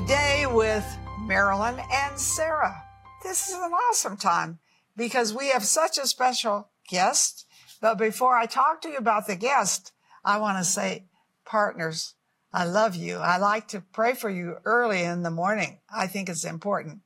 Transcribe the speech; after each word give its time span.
today 0.00 0.44
with 0.46 0.84
Marilyn 1.20 1.80
and 1.90 2.20
Sarah. 2.20 2.84
This 3.22 3.48
is 3.48 3.54
an 3.54 3.72
awesome 3.72 4.18
time 4.18 4.58
because 4.94 5.32
we 5.32 5.48
have 5.48 5.64
such 5.64 5.96
a 5.96 6.06
special 6.06 6.68
guest. 6.86 7.46
But 7.80 7.96
before 7.96 8.36
I 8.36 8.44
talk 8.44 8.82
to 8.82 8.90
you 8.90 8.98
about 8.98 9.26
the 9.26 9.36
guest, 9.36 9.92
I 10.22 10.36
want 10.36 10.58
to 10.58 10.64
say, 10.64 11.06
partners, 11.46 12.12
I 12.52 12.66
love 12.66 12.94
you. 12.94 13.16
I 13.16 13.38
like 13.38 13.68
to 13.68 13.80
pray 13.80 14.12
for 14.12 14.28
you 14.28 14.56
early 14.66 15.00
in 15.00 15.22
the 15.22 15.30
morning. 15.30 15.78
I 15.90 16.08
think 16.08 16.28
it's 16.28 16.44
important. 16.44 17.00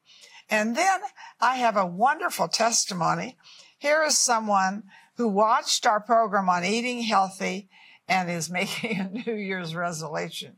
And 0.50 0.76
then 0.76 1.00
I 1.40 1.59
have 1.59 1.76
a 1.76 1.86
wonderful 1.86 2.48
testimony. 2.48 3.38
Here 3.78 4.02
is 4.02 4.18
someone 4.18 4.82
who 5.16 5.28
watched 5.28 5.86
our 5.86 6.00
program 6.00 6.48
on 6.48 6.64
eating 6.64 7.02
healthy 7.02 7.68
and 8.09 8.28
is 8.28 8.50
making 8.50 8.98
a 8.98 9.30
New 9.30 9.36
Year's 9.36 9.76
resolution. 9.76 10.56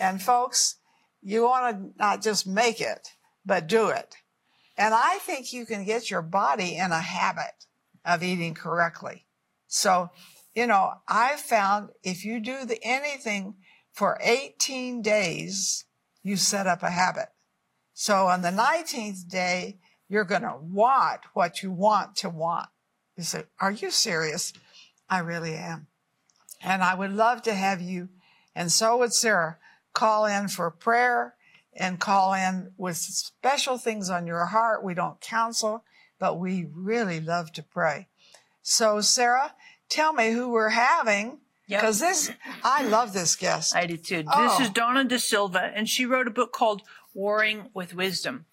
And 0.00 0.22
folks, 0.22 0.76
you 1.26 1.42
want 1.42 1.76
to 1.76 1.98
not 1.98 2.22
just 2.22 2.46
make 2.46 2.80
it, 2.80 3.08
but 3.44 3.66
do 3.66 3.88
it. 3.88 4.14
And 4.78 4.94
I 4.94 5.18
think 5.18 5.52
you 5.52 5.66
can 5.66 5.84
get 5.84 6.08
your 6.08 6.22
body 6.22 6.76
in 6.76 6.92
a 6.92 7.00
habit 7.00 7.66
of 8.04 8.22
eating 8.22 8.54
correctly. 8.54 9.26
So, 9.66 10.10
you 10.54 10.68
know, 10.68 10.92
I 11.08 11.34
found 11.34 11.90
if 12.04 12.24
you 12.24 12.38
do 12.38 12.64
the, 12.64 12.78
anything 12.80 13.54
for 13.92 14.18
18 14.22 15.02
days, 15.02 15.84
you 16.22 16.36
set 16.36 16.68
up 16.68 16.84
a 16.84 16.90
habit. 16.90 17.30
So 17.92 18.28
on 18.28 18.42
the 18.42 18.50
19th 18.50 19.28
day, 19.28 19.80
you're 20.08 20.24
going 20.24 20.42
to 20.42 20.56
want 20.60 21.22
what 21.34 21.60
you 21.60 21.72
want 21.72 22.14
to 22.16 22.30
want. 22.30 22.68
You 23.16 23.24
say, 23.24 23.44
are 23.58 23.72
you 23.72 23.90
serious? 23.90 24.52
I 25.10 25.18
really 25.18 25.54
am. 25.54 25.88
And 26.62 26.84
I 26.84 26.94
would 26.94 27.12
love 27.12 27.42
to 27.42 27.54
have 27.54 27.80
you, 27.80 28.10
and 28.54 28.70
so 28.70 28.96
would 28.98 29.12
Sarah, 29.12 29.58
call 29.96 30.26
in 30.26 30.46
for 30.46 30.70
prayer 30.70 31.34
and 31.74 31.98
call 31.98 32.34
in 32.34 32.70
with 32.76 32.98
special 32.98 33.78
things 33.78 34.10
on 34.10 34.26
your 34.26 34.44
heart. 34.44 34.84
We 34.84 34.94
don't 34.94 35.20
counsel, 35.20 35.84
but 36.18 36.38
we 36.38 36.68
really 36.70 37.18
love 37.18 37.50
to 37.52 37.62
pray. 37.62 38.08
So, 38.62 39.00
Sarah, 39.00 39.54
tell 39.88 40.12
me 40.12 40.32
who 40.32 40.50
we're 40.50 40.68
having. 40.68 41.38
Because 41.66 42.00
yep. 42.00 42.10
this, 42.10 42.30
I 42.62 42.84
love 42.84 43.12
this 43.12 43.34
guest. 43.34 43.74
I 43.74 43.86
do 43.86 43.96
too. 43.96 44.22
Oh. 44.32 44.42
This 44.42 44.60
is 44.60 44.68
oh. 44.68 44.80
Dawna 44.80 45.08
De 45.08 45.18
Silva, 45.18 45.72
and 45.74 45.88
she 45.88 46.06
wrote 46.06 46.28
a 46.28 46.30
book 46.30 46.52
called 46.52 46.82
Warring 47.12 47.70
with 47.74 47.92
Wisdom. 47.92 48.44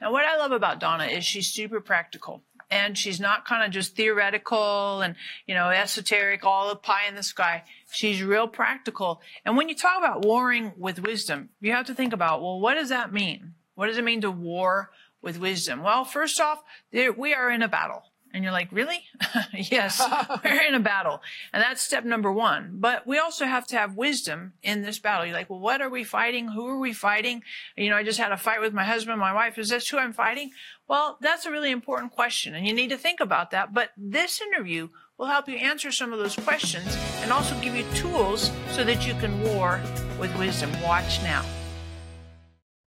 Now, 0.00 0.10
what 0.12 0.24
I 0.24 0.38
love 0.38 0.52
about 0.52 0.80
Dawna 0.80 1.14
is 1.14 1.24
she's 1.24 1.48
super 1.48 1.80
practical 1.80 2.44
and 2.72 2.96
she's 2.96 3.20
not 3.20 3.44
kind 3.44 3.62
of 3.62 3.70
just 3.70 3.94
theoretical 3.94 5.02
and 5.02 5.14
you 5.46 5.54
know 5.54 5.68
esoteric 5.68 6.44
all 6.44 6.70
the 6.70 6.76
pie 6.76 7.06
in 7.06 7.14
the 7.14 7.22
sky. 7.22 7.62
She's 7.92 8.22
real 8.22 8.48
practical. 8.48 9.20
And 9.44 9.56
when 9.56 9.68
you 9.68 9.76
talk 9.76 9.98
about 9.98 10.24
warring 10.24 10.72
with 10.76 10.98
wisdom 11.02 11.50
you 11.60 11.72
have 11.72 11.86
to 11.86 11.94
think 11.94 12.12
about 12.12 12.40
well 12.40 12.58
what 12.58 12.74
does 12.74 12.88
that 12.88 13.12
mean? 13.12 13.54
What 13.74 13.86
does 13.86 13.98
it 13.98 14.04
mean 14.04 14.22
to 14.22 14.30
war 14.30 14.90
with 15.20 15.38
wisdom? 15.38 15.82
Well 15.82 16.04
first 16.04 16.40
off 16.40 16.64
we 16.92 17.34
are 17.34 17.50
in 17.50 17.62
a 17.62 17.68
battle 17.68 18.04
and 18.32 18.42
you're 18.42 18.52
like, 18.52 18.70
really? 18.72 19.04
yes, 19.52 20.02
we're 20.44 20.62
in 20.62 20.74
a 20.74 20.80
battle. 20.80 21.22
And 21.52 21.62
that's 21.62 21.82
step 21.82 22.04
number 22.04 22.32
one. 22.32 22.70
But 22.74 23.06
we 23.06 23.18
also 23.18 23.44
have 23.44 23.66
to 23.68 23.76
have 23.76 23.96
wisdom 23.96 24.54
in 24.62 24.82
this 24.82 24.98
battle. 24.98 25.26
You're 25.26 25.36
like, 25.36 25.50
well, 25.50 25.60
what 25.60 25.80
are 25.80 25.90
we 25.90 26.04
fighting? 26.04 26.48
Who 26.48 26.66
are 26.68 26.78
we 26.78 26.92
fighting? 26.92 27.42
You 27.76 27.90
know, 27.90 27.96
I 27.96 28.02
just 28.02 28.18
had 28.18 28.32
a 28.32 28.36
fight 28.36 28.60
with 28.60 28.72
my 28.72 28.84
husband, 28.84 29.18
my 29.20 29.34
wife. 29.34 29.58
Is 29.58 29.68
this 29.68 29.88
who 29.88 29.98
I'm 29.98 30.12
fighting? 30.12 30.50
Well, 30.88 31.18
that's 31.20 31.46
a 31.46 31.50
really 31.50 31.70
important 31.70 32.12
question 32.12 32.54
and 32.54 32.66
you 32.66 32.74
need 32.74 32.90
to 32.90 32.98
think 32.98 33.20
about 33.20 33.50
that. 33.50 33.72
But 33.72 33.90
this 33.96 34.40
interview 34.40 34.88
will 35.18 35.26
help 35.26 35.48
you 35.48 35.56
answer 35.56 35.92
some 35.92 36.12
of 36.12 36.18
those 36.18 36.36
questions 36.36 36.96
and 37.20 37.32
also 37.32 37.58
give 37.60 37.76
you 37.76 37.84
tools 37.94 38.50
so 38.70 38.84
that 38.84 39.06
you 39.06 39.14
can 39.14 39.40
war 39.42 39.80
with 40.18 40.36
wisdom. 40.38 40.70
Watch 40.82 41.22
now. 41.22 41.44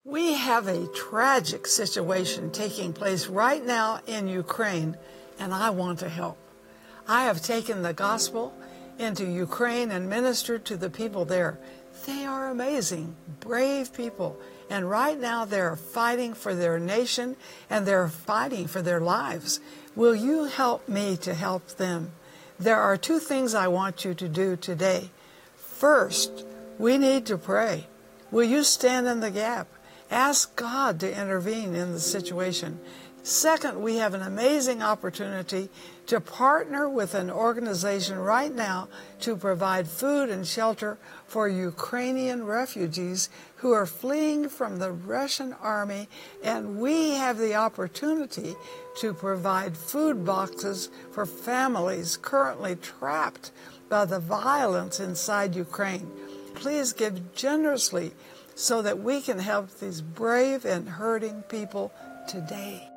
We 0.06 0.34
have 0.34 0.68
a 0.68 0.86
tragic 0.88 1.66
situation 1.66 2.50
taking 2.50 2.92
place 2.92 3.26
right 3.26 3.64
now 3.64 4.00
in 4.06 4.28
Ukraine 4.28 4.98
and 5.38 5.52
I 5.52 5.70
want 5.70 5.98
to 6.00 6.08
help. 6.08 6.38
I 7.06 7.24
have 7.24 7.42
taken 7.42 7.82
the 7.82 7.92
gospel 7.92 8.54
into 8.98 9.24
Ukraine 9.24 9.90
and 9.90 10.08
ministered 10.08 10.64
to 10.66 10.76
the 10.76 10.90
people 10.90 11.24
there. 11.24 11.58
They 12.06 12.24
are 12.24 12.50
amazing, 12.50 13.14
brave 13.40 13.92
people. 13.92 14.38
And 14.70 14.88
right 14.88 15.18
now 15.18 15.44
they're 15.44 15.76
fighting 15.76 16.34
for 16.34 16.54
their 16.54 16.78
nation 16.78 17.36
and 17.68 17.86
they're 17.86 18.08
fighting 18.08 18.66
for 18.66 18.82
their 18.82 19.00
lives. 19.00 19.60
Will 19.94 20.14
you 20.14 20.44
help 20.44 20.88
me 20.88 21.16
to 21.18 21.34
help 21.34 21.68
them? 21.68 22.12
There 22.58 22.80
are 22.80 22.96
two 22.96 23.18
things 23.18 23.54
I 23.54 23.68
want 23.68 24.04
you 24.04 24.14
to 24.14 24.28
do 24.28 24.56
today. 24.56 25.10
First, 25.56 26.44
we 26.78 26.98
need 26.98 27.26
to 27.26 27.38
pray. 27.38 27.86
Will 28.30 28.44
you 28.44 28.62
stand 28.62 29.06
in 29.06 29.20
the 29.20 29.30
gap? 29.30 29.68
Ask 30.10 30.56
God 30.56 31.00
to 31.00 31.20
intervene 31.20 31.74
in 31.74 31.92
the 31.92 32.00
situation. 32.00 32.80
Second, 33.24 33.80
we 33.80 33.96
have 33.96 34.12
an 34.12 34.20
amazing 34.20 34.82
opportunity 34.82 35.70
to 36.04 36.20
partner 36.20 36.90
with 36.90 37.14
an 37.14 37.30
organization 37.30 38.18
right 38.18 38.54
now 38.54 38.86
to 39.20 39.34
provide 39.34 39.88
food 39.88 40.28
and 40.28 40.46
shelter 40.46 40.98
for 41.26 41.48
Ukrainian 41.48 42.44
refugees 42.44 43.30
who 43.56 43.72
are 43.72 43.86
fleeing 43.86 44.50
from 44.50 44.78
the 44.78 44.92
Russian 44.92 45.54
army. 45.54 46.06
And 46.42 46.78
we 46.78 47.12
have 47.12 47.38
the 47.38 47.54
opportunity 47.54 48.56
to 48.98 49.14
provide 49.14 49.74
food 49.74 50.26
boxes 50.26 50.90
for 51.10 51.24
families 51.24 52.18
currently 52.18 52.76
trapped 52.76 53.52
by 53.88 54.04
the 54.04 54.20
violence 54.20 55.00
inside 55.00 55.56
Ukraine. 55.56 56.10
Please 56.54 56.92
give 56.92 57.34
generously 57.34 58.12
so 58.54 58.82
that 58.82 58.98
we 58.98 59.22
can 59.22 59.38
help 59.38 59.70
these 59.78 60.02
brave 60.02 60.66
and 60.66 60.86
hurting 60.86 61.40
people 61.48 61.90
today. 62.28 62.90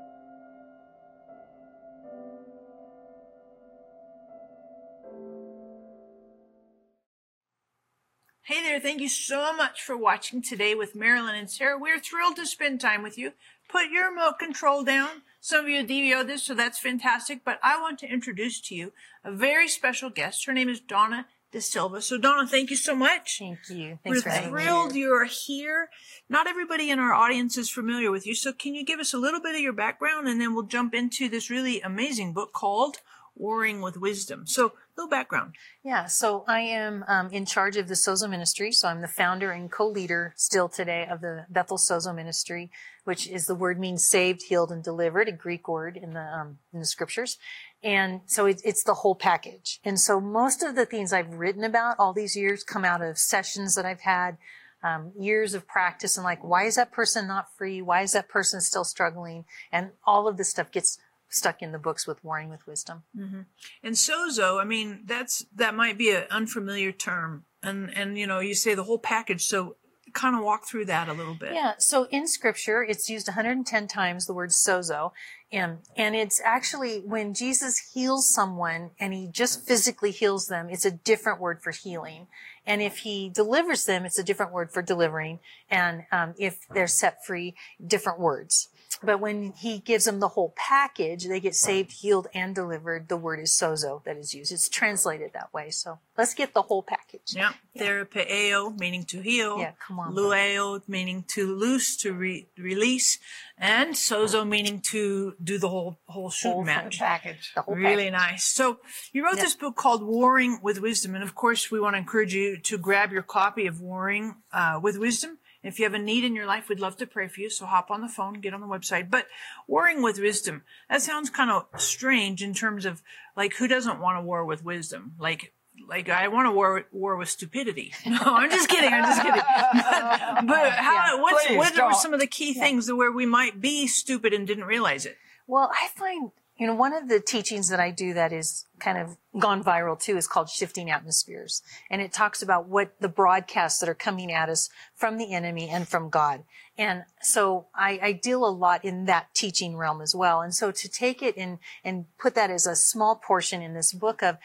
Hey 8.48 8.62
there, 8.62 8.80
thank 8.80 9.02
you 9.02 9.10
so 9.10 9.54
much 9.54 9.82
for 9.82 9.98
watching 9.98 10.42
today 10.42 10.74
with 10.74 10.96
Marilyn 10.96 11.36
and 11.36 11.52
Sarah. 11.52 11.78
We're 11.78 12.00
thrilled 12.00 12.38
to 12.38 12.46
spend 12.46 12.80
time 12.80 13.04
with 13.04 13.18
you. 13.18 13.34
Put 13.68 13.90
your 13.92 14.10
remote 14.10 14.40
control 14.40 14.86
down. 14.86 15.24
Some 15.42 15.66
of 15.66 15.70
you 15.70 15.86
DVR 15.86 16.26
this, 16.26 16.44
so 16.44 16.54
that's 16.54 16.80
fantastic. 16.80 17.44
But 17.44 17.60
I 17.62 17.78
want 17.82 18.00
to 18.00 18.10
introduce 18.10 18.62
to 18.62 18.74
you 18.74 18.94
a 19.22 19.34
very 19.34 19.68
special 19.68 20.10
guest. 20.10 20.46
Her 20.46 20.54
name 20.54 20.70
is 20.70 20.80
Dawna 20.80 21.26
De 21.52 21.60
Silva. 21.60 22.02
So 22.02 22.18
Dawna, 22.18 22.48
thank 22.48 22.70
you 22.70 22.78
so 22.78 22.96
much. 22.96 23.40
Thank 23.40 23.70
you. 23.70 24.00
Thanks 24.02 24.24
We're 24.24 24.42
thrilled 24.48 24.96
you're 24.96 25.26
here. 25.26 25.90
Not 26.30 26.48
everybody 26.48 26.90
in 26.90 27.00
our 27.00 27.14
audience 27.14 27.58
is 27.58 27.70
familiar 27.70 28.12
with 28.12 28.26
you. 28.26 28.34
So 28.34 28.54
can 28.54 28.74
you 28.74 28.86
give 28.86 29.02
us 29.02 29.14
a 29.14 29.18
little 29.18 29.42
bit 29.42 29.56
of 29.56 29.62
your 29.62 29.74
background 29.74 30.30
and 30.30 30.40
then 30.40 30.54
we'll 30.54 30.64
jump 30.64 30.94
into 30.94 31.28
this 31.28 31.50
really 31.50 31.82
amazing 31.82 32.32
book 32.32 32.54
called 32.54 33.00
Warring 33.38 33.82
with 33.82 33.98
Wisdom. 33.98 34.48
So 34.48 34.74
little 34.98 35.10
background. 35.10 35.54
Yeah, 35.84 36.06
so 36.06 36.44
I 36.48 36.62
am 36.62 37.06
um, 37.08 37.30
in 37.32 37.46
charge 37.46 37.78
of 37.78 37.88
the 37.88 37.94
Sozo 37.94 38.30
Ministry. 38.30 38.72
So 38.72 38.88
I'm 38.88 39.02
the 39.02 39.08
founder 39.08 39.52
and 39.52 39.72
co-leader 39.72 40.34
still 40.36 40.68
today 40.68 41.08
of 41.10 41.22
the 41.22 41.46
Bethel 41.50 41.78
Sozo 41.78 42.16
Ministry, 42.16 42.72
which 43.04 43.28
is 43.28 43.46
the 43.46 43.56
word 43.56 43.80
means 43.80 44.08
saved, 44.08 44.44
healed, 44.44 44.72
and 44.72 44.84
delivered, 44.84 45.28
a 45.28 45.32
Greek 45.32 45.68
word 45.68 45.98
in 45.98 46.14
the 46.14 46.22
um, 46.22 46.58
in 46.74 46.80
the 46.80 46.86
scriptures. 46.86 47.38
And 47.84 48.22
so 48.26 48.48
it, 48.48 48.62
it's 48.66 48.84
the 48.84 48.96
whole 48.96 49.16
package. 49.16 49.80
And 49.84 50.00
so 50.00 50.20
most 50.20 50.64
of 50.64 50.76
the 50.76 50.86
things 50.86 51.14
I've 51.14 51.34
written 51.34 51.64
about 51.64 51.98
all 52.00 52.14
these 52.14 52.36
years 52.36 52.64
come 52.64 52.84
out 52.84 53.04
of 53.04 53.20
sessions 53.20 53.76
that 53.76 53.86
I've 53.86 54.02
had, 54.02 54.38
um, 54.84 55.12
years 55.18 55.54
of 55.54 55.68
practice, 55.68 56.18
and 56.18 56.24
like, 56.24 56.44
why 56.44 56.64
is 56.66 56.76
that 56.76 56.92
person 56.92 57.28
not 57.28 57.56
free? 57.56 57.82
Why 57.82 58.02
is 58.02 58.14
that 58.14 58.30
person 58.30 58.62
still 58.62 58.84
struggling? 58.84 59.46
And 59.72 59.92
all 60.06 60.28
of 60.28 60.38
this 60.38 60.50
stuff 60.50 60.72
gets 60.72 60.98
stuck 61.30 61.62
in 61.62 61.72
the 61.72 61.80
books 61.80 62.08
with 62.08 62.24
Warring 62.24 62.50
with 62.50 62.66
Wisdom. 62.68 63.04
Mm-hmm. 63.18 63.42
And 63.84 63.96
sozo, 63.96 64.62
I 64.62 64.66
mean, 64.66 65.02
that's 65.06 65.46
that 65.56 65.76
might 65.76 65.98
be 65.98 66.12
an 66.12 66.24
unfamiliar 66.30 66.92
term, 66.92 67.46
and 67.62 67.90
and 67.96 68.18
you 68.18 68.28
know, 68.28 68.40
you 68.40 68.54
say 68.54 68.76
the 68.76 68.84
whole 68.84 69.00
package. 69.00 69.46
So 69.46 69.76
kind 70.14 70.36
of 70.36 70.44
walk 70.44 70.66
through 70.66 70.86
that 70.86 71.08
a 71.08 71.14
little 71.14 71.36
bit. 71.36 71.54
Yeah. 71.54 71.74
So 71.78 72.08
in 72.10 72.28
Scripture, 72.28 72.84
it's 72.84 73.10
used 73.10 73.28
110 73.28 73.88
times 73.88 74.26
the 74.26 74.34
word 74.34 74.50
sozo, 74.50 75.12
and 75.52 75.80
and 75.96 76.16
it's 76.16 76.42
actually 76.44 77.00
when 77.00 77.34
Jesus 77.34 77.92
heals 77.94 78.34
someone 78.34 78.92
and 79.00 79.14
he 79.14 79.28
just 79.28 79.66
physically 79.68 80.12
heals 80.12 80.48
them, 80.48 80.70
it's 80.70 80.86
a 80.86 80.92
different 80.92 81.40
word 81.40 81.62
for 81.62 81.72
healing. 81.72 82.28
And 82.66 82.82
if 82.82 83.00
he 83.00 83.30
delivers 83.30 83.86
them, 83.86 84.06
it's 84.06 84.20
a 84.20 84.24
different 84.24 84.52
word 84.52 84.72
for 84.72 84.82
delivering. 84.82 85.40
And 85.70 86.04
um, 86.12 86.34
if 86.38 86.68
they're 86.74 86.88
set 86.88 87.26
free, 87.26 87.56
different 87.86 88.20
words. 88.20 88.70
But 89.04 89.20
when 89.20 89.52
he 89.52 89.78
gives 89.78 90.06
them 90.06 90.20
the 90.20 90.30
whole 90.30 90.54
package, 90.58 91.28
they 91.28 91.40
get 91.40 91.54
saved, 91.56 91.92
healed, 91.92 92.28
and 92.34 92.56
delivered. 92.56 93.10
The 93.10 93.18
word 93.18 93.40
is 93.40 93.52
sozo 93.52 94.04
that 94.06 94.18
is 94.18 94.34
used. 94.34 94.52
It's 94.52 94.68
translated 94.70 95.32
that 95.34 95.54
way. 95.54 95.70
So 95.70 96.00
Let's 96.18 96.34
get 96.34 96.56
the 96.56 96.64
whole 96.64 96.82
package. 96.82 97.36
Yeah. 97.36 97.52
Therapeo, 97.78 98.78
meaning 98.80 99.04
to 99.06 99.22
heal. 99.22 99.60
Yeah, 99.60 99.74
come 99.86 100.00
on, 100.00 100.16
Lueo, 100.16 100.82
meaning 100.88 101.24
to 101.30 101.54
loose, 101.56 101.96
to 101.98 102.12
re- 102.14 102.48
release. 102.58 103.20
And 103.58 103.94
sozo, 103.94 104.48
meaning 104.48 104.82
to 104.92 105.36
do 105.44 105.58
the 105.60 105.70
whole, 105.70 106.00
whole 106.08 106.30
shoot 106.30 106.50
Whole 106.50 106.64
match. 106.64 106.98
Package. 107.00 107.52
The 107.56 107.62
whole 107.62 107.76
Really 107.76 108.10
package. 108.10 108.32
nice. 108.32 108.44
So 108.46 108.80
you 109.14 109.24
wrote 109.24 109.36
this 109.38 109.56
book 109.56 109.76
called 109.76 110.04
Warring 110.04 110.60
with 110.64 110.80
Wisdom. 110.82 111.14
And 111.16 111.24
of 111.24 111.36
course, 111.36 111.70
we 111.72 111.80
want 111.80 111.94
to 111.94 111.98
encourage 112.00 112.34
you 112.34 112.58
to 112.58 112.78
grab 112.78 113.12
your 113.12 113.24
copy 113.24 113.68
of 113.68 113.80
Warring 113.82 114.36
uh, 114.52 114.80
with 114.82 114.98
Wisdom. 114.98 115.38
If 115.64 115.80
you 115.80 115.86
have 115.86 115.94
a 115.94 116.00
need 116.00 116.24
in 116.24 116.36
your 116.36 116.46
life, 116.46 116.70
we'd 116.70 116.80
love 116.80 116.98
to 116.98 117.08
pray 117.08 117.28
for 117.28 117.42
you. 117.42 117.50
So 117.50 117.66
hop 117.66 117.90
on 117.92 118.02
the 118.02 118.08
phone, 118.08 118.42
get 118.42 118.54
on 118.54 118.62
the 118.62 118.68
website. 118.68 119.10
But 119.10 119.28
warring 119.68 120.02
with 120.02 120.20
wisdom, 120.20 120.64
that 120.90 121.02
sounds 121.02 121.30
kind 121.30 121.50
of 121.52 121.66
strange 121.80 122.42
in 122.44 122.54
terms 122.54 122.86
of 122.86 123.02
like, 123.36 123.56
who 123.56 123.68
doesn't 123.68 124.00
want 124.00 124.18
to 124.18 124.22
war 124.22 124.46
with 124.46 124.64
wisdom? 124.64 125.14
Like, 125.20 125.54
like 125.88 126.10
I 126.10 126.28
want 126.28 126.48
to 126.48 126.52
war, 126.52 126.86
war 126.92 127.16
with 127.18 127.30
stupidity. 127.30 127.94
No, 128.06 128.20
I'm 128.24 128.50
just 128.50 128.70
kidding. 128.70 128.92
I'm 128.94 129.04
just 129.04 129.22
kidding. 129.22 129.42
But, 129.42 130.46
but 130.48 130.72
how, 130.74 131.16
Yeah. 131.16 131.22
what's, 131.22 131.46
Please 131.46 131.58
what 131.58 131.74
are 131.74 131.78
don't. 131.92 131.96
some 131.96 132.14
of 132.14 132.20
the 132.20 132.28
key 132.28 132.54
things 132.54 132.92
where 132.92 133.12
we 133.12 133.26
might 133.26 133.60
be 133.62 133.88
stupid 133.88 134.34
and 134.34 134.48
didn't 134.48 134.64
realize 134.66 135.06
it? 135.06 135.18
Well, 135.48 135.72
I 135.74 135.88
find, 135.96 136.32
you 136.58 136.66
know, 136.66 136.74
one 136.74 136.94
of 136.94 137.08
the 137.08 137.20
teachings 137.20 137.70
that 137.70 137.80
I 137.80 137.92
do 137.92 138.14
that 138.16 138.34
is 138.34 138.66
kind 138.80 138.98
of 138.98 139.18
gone 139.40 139.64
viral 139.64 140.00
too 140.00 140.18
is 140.18 140.28
called 140.28 140.50
shifting 140.50 140.90
atmospheres. 140.90 141.62
And 141.90 142.02
it 142.02 142.12
talks 142.12 142.42
about 142.42 142.68
what 142.68 143.00
the 143.00 143.08
broadcasts 143.08 143.80
that 143.80 143.90
are 143.90 143.96
coming 143.96 144.32
at 144.32 144.50
us 144.50 144.70
from 144.96 145.18
the 145.18 145.34
enemy 145.34 145.70
and 145.70 145.88
from 145.88 146.10
God. 146.10 146.44
And 146.78 147.04
so 147.22 147.68
I, 147.76 148.00
I 148.02 148.12
deal 148.12 148.44
a 148.46 148.50
lot 148.50 148.84
in 148.84 149.06
that 149.06 149.34
teaching 149.36 149.78
realm 149.78 150.02
as 150.02 150.16
well. 150.16 150.42
And 150.42 150.54
so 150.54 150.72
to 150.72 150.90
take 150.90 151.22
it 151.22 151.38
and, 151.38 151.60
and 151.84 152.06
put 152.18 152.34
that 152.36 152.50
as 152.50 152.66
a 152.66 152.76
small 152.76 153.16
portion 153.16 153.62
in 153.62 153.76
this 153.76 153.94
book 153.94 154.24
of, 154.24 154.38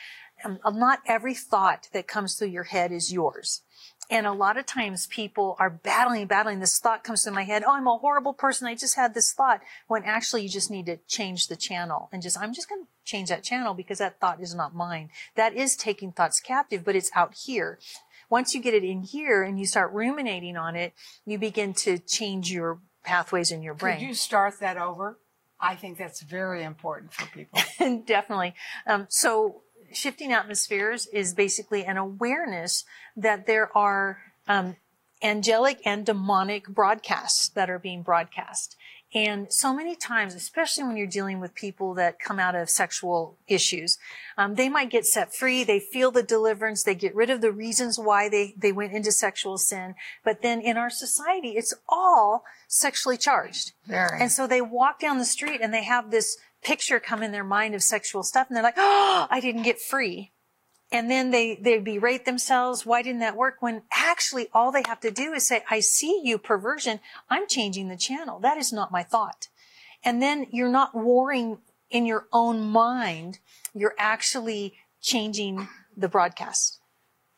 um, 0.44 0.58
not 0.74 1.00
every 1.06 1.34
thought 1.34 1.88
that 1.92 2.08
comes 2.08 2.34
through 2.34 2.48
your 2.48 2.64
head 2.64 2.92
is 2.92 3.12
yours. 3.12 3.62
And 4.12 4.26
a 4.26 4.32
lot 4.32 4.58
of 4.58 4.66
times 4.66 5.06
people 5.06 5.56
are 5.58 5.70
battling, 5.70 6.26
battling. 6.26 6.60
This 6.60 6.78
thought 6.78 7.02
comes 7.02 7.22
to 7.22 7.30
my 7.30 7.44
head. 7.44 7.64
Oh, 7.66 7.72
I'm 7.72 7.86
a 7.86 7.96
horrible 7.96 8.34
person. 8.34 8.66
I 8.66 8.74
just 8.74 8.94
had 8.94 9.14
this 9.14 9.32
thought. 9.32 9.62
When 9.88 10.04
actually 10.04 10.42
you 10.42 10.50
just 10.50 10.70
need 10.70 10.84
to 10.84 10.98
change 11.08 11.46
the 11.46 11.56
channel 11.56 12.10
and 12.12 12.20
just, 12.20 12.38
I'm 12.38 12.52
just 12.52 12.68
going 12.68 12.82
to 12.82 12.88
change 13.06 13.30
that 13.30 13.42
channel 13.42 13.72
because 13.72 13.98
that 13.98 14.20
thought 14.20 14.42
is 14.42 14.54
not 14.54 14.74
mine. 14.74 15.08
That 15.34 15.54
is 15.54 15.76
taking 15.76 16.12
thoughts 16.12 16.40
captive, 16.40 16.84
but 16.84 16.94
it's 16.94 17.10
out 17.14 17.34
here. 17.46 17.78
Once 18.28 18.54
you 18.54 18.60
get 18.60 18.74
it 18.74 18.84
in 18.84 19.00
here 19.00 19.42
and 19.42 19.58
you 19.58 19.64
start 19.64 19.90
ruminating 19.94 20.58
on 20.58 20.76
it, 20.76 20.92
you 21.24 21.38
begin 21.38 21.72
to 21.72 21.98
change 21.98 22.52
your 22.52 22.80
pathways 23.04 23.50
in 23.50 23.62
your 23.62 23.72
brain. 23.72 23.98
Could 23.98 24.06
you 24.08 24.14
start 24.14 24.60
that 24.60 24.76
over? 24.76 25.18
I 25.58 25.74
think 25.74 25.96
that's 25.96 26.20
very 26.20 26.64
important 26.64 27.14
for 27.14 27.24
people. 27.28 27.60
Definitely. 28.04 28.54
Um, 28.86 29.06
so 29.08 29.62
shifting 29.92 30.32
atmospheres 30.32 31.06
is 31.06 31.34
basically 31.34 31.84
an 31.84 31.96
awareness 31.96 32.84
that 33.16 33.46
there 33.46 33.76
are 33.76 34.18
um, 34.48 34.76
angelic 35.22 35.80
and 35.84 36.04
demonic 36.04 36.68
broadcasts 36.68 37.48
that 37.50 37.70
are 37.70 37.78
being 37.78 38.02
broadcast. 38.02 38.76
And 39.14 39.52
so 39.52 39.74
many 39.74 39.94
times, 39.94 40.34
especially 40.34 40.84
when 40.84 40.96
you're 40.96 41.06
dealing 41.06 41.38
with 41.38 41.54
people 41.54 41.92
that 41.94 42.18
come 42.18 42.38
out 42.38 42.54
of 42.54 42.70
sexual 42.70 43.36
issues, 43.46 43.98
um, 44.38 44.54
they 44.54 44.70
might 44.70 44.88
get 44.88 45.04
set 45.04 45.34
free. 45.34 45.64
They 45.64 45.80
feel 45.80 46.10
the 46.10 46.22
deliverance. 46.22 46.82
They 46.82 46.94
get 46.94 47.14
rid 47.14 47.28
of 47.28 47.42
the 47.42 47.52
reasons 47.52 47.98
why 47.98 48.30
they, 48.30 48.54
they 48.56 48.72
went 48.72 48.94
into 48.94 49.12
sexual 49.12 49.58
sin. 49.58 49.96
But 50.24 50.40
then 50.40 50.62
in 50.62 50.78
our 50.78 50.88
society, 50.88 51.50
it's 51.50 51.74
all 51.90 52.44
sexually 52.68 53.18
charged. 53.18 53.72
Very. 53.86 54.18
And 54.18 54.32
so 54.32 54.46
they 54.46 54.62
walk 54.62 54.98
down 54.98 55.18
the 55.18 55.26
street 55.26 55.60
and 55.62 55.74
they 55.74 55.84
have 55.84 56.10
this 56.10 56.38
picture 56.62 57.00
come 57.00 57.22
in 57.22 57.32
their 57.32 57.44
mind 57.44 57.74
of 57.74 57.82
sexual 57.82 58.22
stuff 58.22 58.48
and 58.48 58.56
they're 58.56 58.62
like, 58.62 58.74
oh, 58.76 59.26
I 59.30 59.40
didn't 59.40 59.62
get 59.62 59.80
free. 59.80 60.32
And 60.90 61.10
then 61.10 61.30
they, 61.30 61.56
they 61.56 61.78
berate 61.78 62.26
themselves. 62.26 62.84
Why 62.84 63.00
didn't 63.00 63.20
that 63.20 63.36
work? 63.36 63.56
When 63.60 63.82
actually 63.90 64.48
all 64.52 64.70
they 64.70 64.82
have 64.86 65.00
to 65.00 65.10
do 65.10 65.32
is 65.32 65.46
say, 65.46 65.64
I 65.70 65.80
see 65.80 66.20
you 66.22 66.36
perversion. 66.36 67.00
I'm 67.30 67.48
changing 67.48 67.88
the 67.88 67.96
channel. 67.96 68.38
That 68.40 68.58
is 68.58 68.72
not 68.72 68.92
my 68.92 69.02
thought. 69.02 69.48
And 70.04 70.20
then 70.20 70.46
you're 70.50 70.68
not 70.68 70.94
warring 70.94 71.58
in 71.90 72.04
your 72.04 72.26
own 72.30 72.60
mind. 72.60 73.38
You're 73.74 73.94
actually 73.98 74.74
changing 75.00 75.68
the 75.96 76.08
broadcast. 76.08 76.78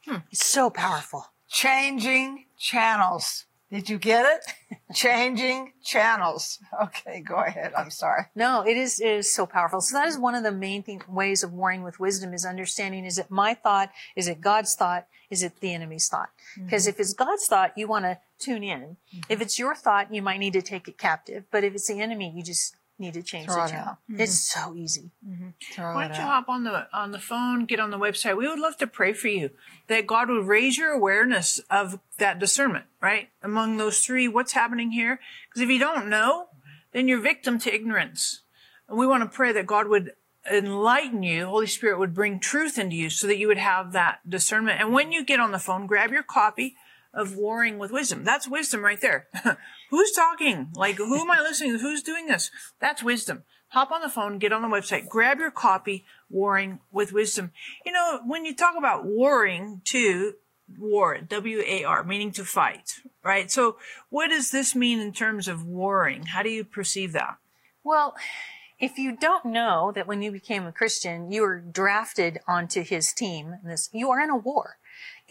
Hmm. 0.04 0.18
It's 0.32 0.44
so 0.44 0.68
powerful. 0.68 1.26
Changing 1.48 2.46
channels. 2.58 3.44
Did 3.70 3.88
you 3.88 3.98
get 3.98 4.24
it? 4.26 4.78
Changing 4.94 5.72
channels. 5.82 6.58
Okay, 6.82 7.20
go 7.20 7.36
ahead. 7.36 7.72
I'm 7.76 7.90
sorry. 7.90 8.24
No, 8.34 8.62
it 8.66 8.76
is 8.76 9.00
it 9.00 9.10
is 9.10 9.34
so 9.34 9.46
powerful. 9.46 9.80
So 9.80 9.96
that 9.96 10.06
is 10.06 10.18
one 10.18 10.34
of 10.34 10.42
the 10.42 10.52
main 10.52 10.82
thing, 10.82 11.02
ways 11.08 11.42
of 11.42 11.52
warring 11.52 11.82
with 11.82 11.98
wisdom 11.98 12.32
is 12.34 12.44
understanding: 12.44 13.04
is 13.04 13.18
it 13.18 13.30
my 13.30 13.54
thought? 13.54 13.90
Is 14.14 14.28
it 14.28 14.40
God's 14.40 14.74
thought? 14.74 15.06
Is 15.30 15.42
it 15.42 15.60
the 15.60 15.72
enemy's 15.74 16.08
thought? 16.08 16.30
Mm-hmm. 16.56 16.66
Because 16.66 16.86
if 16.86 17.00
it's 17.00 17.14
God's 17.14 17.46
thought, 17.46 17.76
you 17.76 17.88
want 17.88 18.04
to 18.04 18.18
tune 18.38 18.62
in. 18.62 18.80
Mm-hmm. 18.80 19.20
If 19.28 19.40
it's 19.40 19.58
your 19.58 19.74
thought, 19.74 20.14
you 20.14 20.22
might 20.22 20.38
need 20.38 20.52
to 20.52 20.62
take 20.62 20.86
it 20.86 20.98
captive. 20.98 21.44
But 21.50 21.64
if 21.64 21.74
it's 21.74 21.88
the 21.88 22.00
enemy, 22.00 22.32
you 22.34 22.42
just 22.42 22.76
need 22.98 23.14
to 23.14 23.22
change 23.22 23.46
Throw 23.46 23.56
the 23.56 23.64
it 23.64 23.70
channel. 23.70 23.88
out. 23.88 23.98
It's 24.08 24.38
so 24.38 24.74
easy. 24.76 25.10
Mm-hmm. 25.26 25.48
Throw 25.72 25.94
Why 25.94 26.08
don't 26.08 26.16
you 26.16 26.22
out. 26.22 26.28
hop 26.28 26.48
on 26.48 26.64
the 26.64 26.86
on 26.96 27.10
the 27.10 27.18
phone, 27.18 27.64
get 27.66 27.80
on 27.80 27.90
the 27.90 27.98
website? 27.98 28.36
We 28.36 28.48
would 28.48 28.58
love 28.58 28.76
to 28.78 28.86
pray 28.86 29.12
for 29.12 29.28
you 29.28 29.50
that 29.88 30.06
God 30.06 30.28
would 30.28 30.46
raise 30.46 30.78
your 30.78 30.90
awareness 30.90 31.58
of 31.70 31.98
that 32.18 32.38
discernment, 32.38 32.84
right? 33.00 33.30
Among 33.42 33.76
those 33.76 34.00
three, 34.00 34.28
what's 34.28 34.52
happening 34.52 34.92
here? 34.92 35.20
Because 35.48 35.62
if 35.62 35.68
you 35.68 35.78
don't 35.78 36.08
know, 36.08 36.46
then 36.92 37.08
you're 37.08 37.20
victim 37.20 37.58
to 37.60 37.74
ignorance. 37.74 38.42
And 38.88 38.98
we 38.98 39.06
want 39.06 39.22
to 39.22 39.34
pray 39.34 39.52
that 39.52 39.66
God 39.66 39.88
would 39.88 40.12
enlighten 40.50 41.22
you, 41.22 41.40
the 41.40 41.48
Holy 41.48 41.66
Spirit 41.66 41.98
would 41.98 42.14
bring 42.14 42.38
truth 42.38 42.78
into 42.78 42.96
you 42.96 43.08
so 43.10 43.26
that 43.26 43.38
you 43.38 43.48
would 43.48 43.58
have 43.58 43.92
that 43.92 44.18
discernment. 44.28 44.80
And 44.80 44.92
when 44.92 45.10
you 45.10 45.24
get 45.24 45.40
on 45.40 45.52
the 45.52 45.58
phone, 45.58 45.86
grab 45.86 46.10
your 46.12 46.22
copy 46.22 46.76
of 47.14 47.36
Warring 47.36 47.78
with 47.78 47.92
Wisdom. 47.92 48.24
That's 48.24 48.48
wisdom 48.48 48.82
right 48.82 49.00
there. 49.00 49.28
Who's 49.90 50.12
talking? 50.12 50.68
Like, 50.74 50.96
who 50.96 51.20
am 51.20 51.30
I 51.30 51.40
listening 51.40 51.72
to? 51.72 51.78
Who's 51.78 52.02
doing 52.02 52.26
this? 52.26 52.50
That's 52.80 53.02
wisdom. 53.02 53.44
Hop 53.68 53.90
on 53.90 54.02
the 54.02 54.08
phone, 54.08 54.38
get 54.38 54.52
on 54.52 54.62
the 54.62 54.68
website, 54.68 55.08
grab 55.08 55.38
your 55.38 55.50
copy, 55.50 56.04
Warring 56.30 56.80
with 56.92 57.12
Wisdom. 57.12 57.52
You 57.84 57.92
know, 57.92 58.20
when 58.24 58.44
you 58.44 58.54
talk 58.54 58.76
about 58.76 59.04
warring 59.04 59.80
too, 59.84 60.34
war, 60.78 61.18
W-A-R, 61.18 62.04
meaning 62.04 62.32
to 62.32 62.44
fight, 62.44 63.00
right? 63.22 63.50
So 63.50 63.76
what 64.10 64.28
does 64.28 64.50
this 64.50 64.74
mean 64.74 65.00
in 65.00 65.12
terms 65.12 65.48
of 65.48 65.64
warring? 65.64 66.26
How 66.26 66.42
do 66.42 66.50
you 66.50 66.64
perceive 66.64 67.12
that? 67.12 67.36
Well, 67.82 68.14
if 68.78 68.98
you 68.98 69.16
don't 69.16 69.46
know 69.46 69.92
that 69.94 70.06
when 70.06 70.22
you 70.22 70.30
became 70.32 70.66
a 70.66 70.72
Christian, 70.72 71.30
you 71.30 71.42
were 71.42 71.60
drafted 71.60 72.40
onto 72.46 72.82
his 72.82 73.12
team, 73.12 73.56
this 73.64 73.90
you 73.92 74.10
are 74.10 74.20
in 74.20 74.30
a 74.30 74.36
war. 74.36 74.78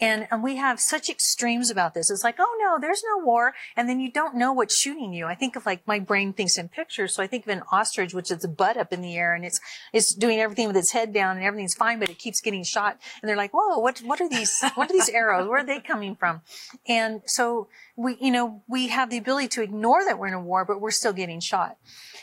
And, 0.00 0.26
and 0.30 0.42
we 0.42 0.56
have 0.56 0.80
such 0.80 1.08
extremes 1.08 1.70
about 1.70 1.94
this. 1.94 2.10
It's 2.10 2.24
like, 2.24 2.36
oh 2.40 2.58
no, 2.60 2.80
there's 2.80 3.04
no 3.04 3.24
war. 3.24 3.54
And 3.76 3.88
then 3.88 4.00
you 4.00 4.10
don't 4.10 4.34
know 4.34 4.52
what's 4.52 4.76
shooting 4.76 5.12
you. 5.12 5.26
I 5.26 5.36
think 5.36 5.54
of 5.54 5.66
like 5.66 5.86
my 5.86 6.00
brain 6.00 6.32
thinks 6.32 6.58
in 6.58 6.68
pictures. 6.68 7.14
So 7.14 7.22
I 7.22 7.28
think 7.28 7.46
of 7.46 7.50
an 7.50 7.62
ostrich, 7.70 8.12
which 8.12 8.32
is 8.32 8.42
a 8.42 8.48
butt 8.48 8.76
up 8.76 8.92
in 8.92 9.02
the 9.02 9.16
air 9.16 9.34
and 9.34 9.44
it's, 9.44 9.60
it's 9.92 10.12
doing 10.12 10.40
everything 10.40 10.66
with 10.66 10.76
its 10.76 10.90
head 10.90 11.12
down 11.12 11.36
and 11.36 11.46
everything's 11.46 11.74
fine, 11.74 12.00
but 12.00 12.10
it 12.10 12.18
keeps 12.18 12.40
getting 12.40 12.64
shot. 12.64 12.98
And 13.22 13.28
they're 13.28 13.36
like, 13.36 13.52
whoa, 13.54 13.78
what, 13.78 13.98
what 14.00 14.20
are 14.20 14.28
these, 14.28 14.64
what 14.74 14.90
are 14.90 14.92
these 14.92 15.08
arrows? 15.08 15.48
Where 15.48 15.60
are 15.60 15.66
they 15.66 15.78
coming 15.78 16.16
from? 16.16 16.40
And 16.88 17.22
so 17.26 17.68
we, 17.94 18.16
you 18.20 18.32
know, 18.32 18.64
we 18.68 18.88
have 18.88 19.10
the 19.10 19.18
ability 19.18 19.48
to 19.48 19.62
ignore 19.62 20.04
that 20.04 20.18
we're 20.18 20.26
in 20.26 20.34
a 20.34 20.40
war, 20.40 20.64
but 20.64 20.80
we're 20.80 20.90
still 20.90 21.12
getting 21.12 21.38
shot. 21.38 21.76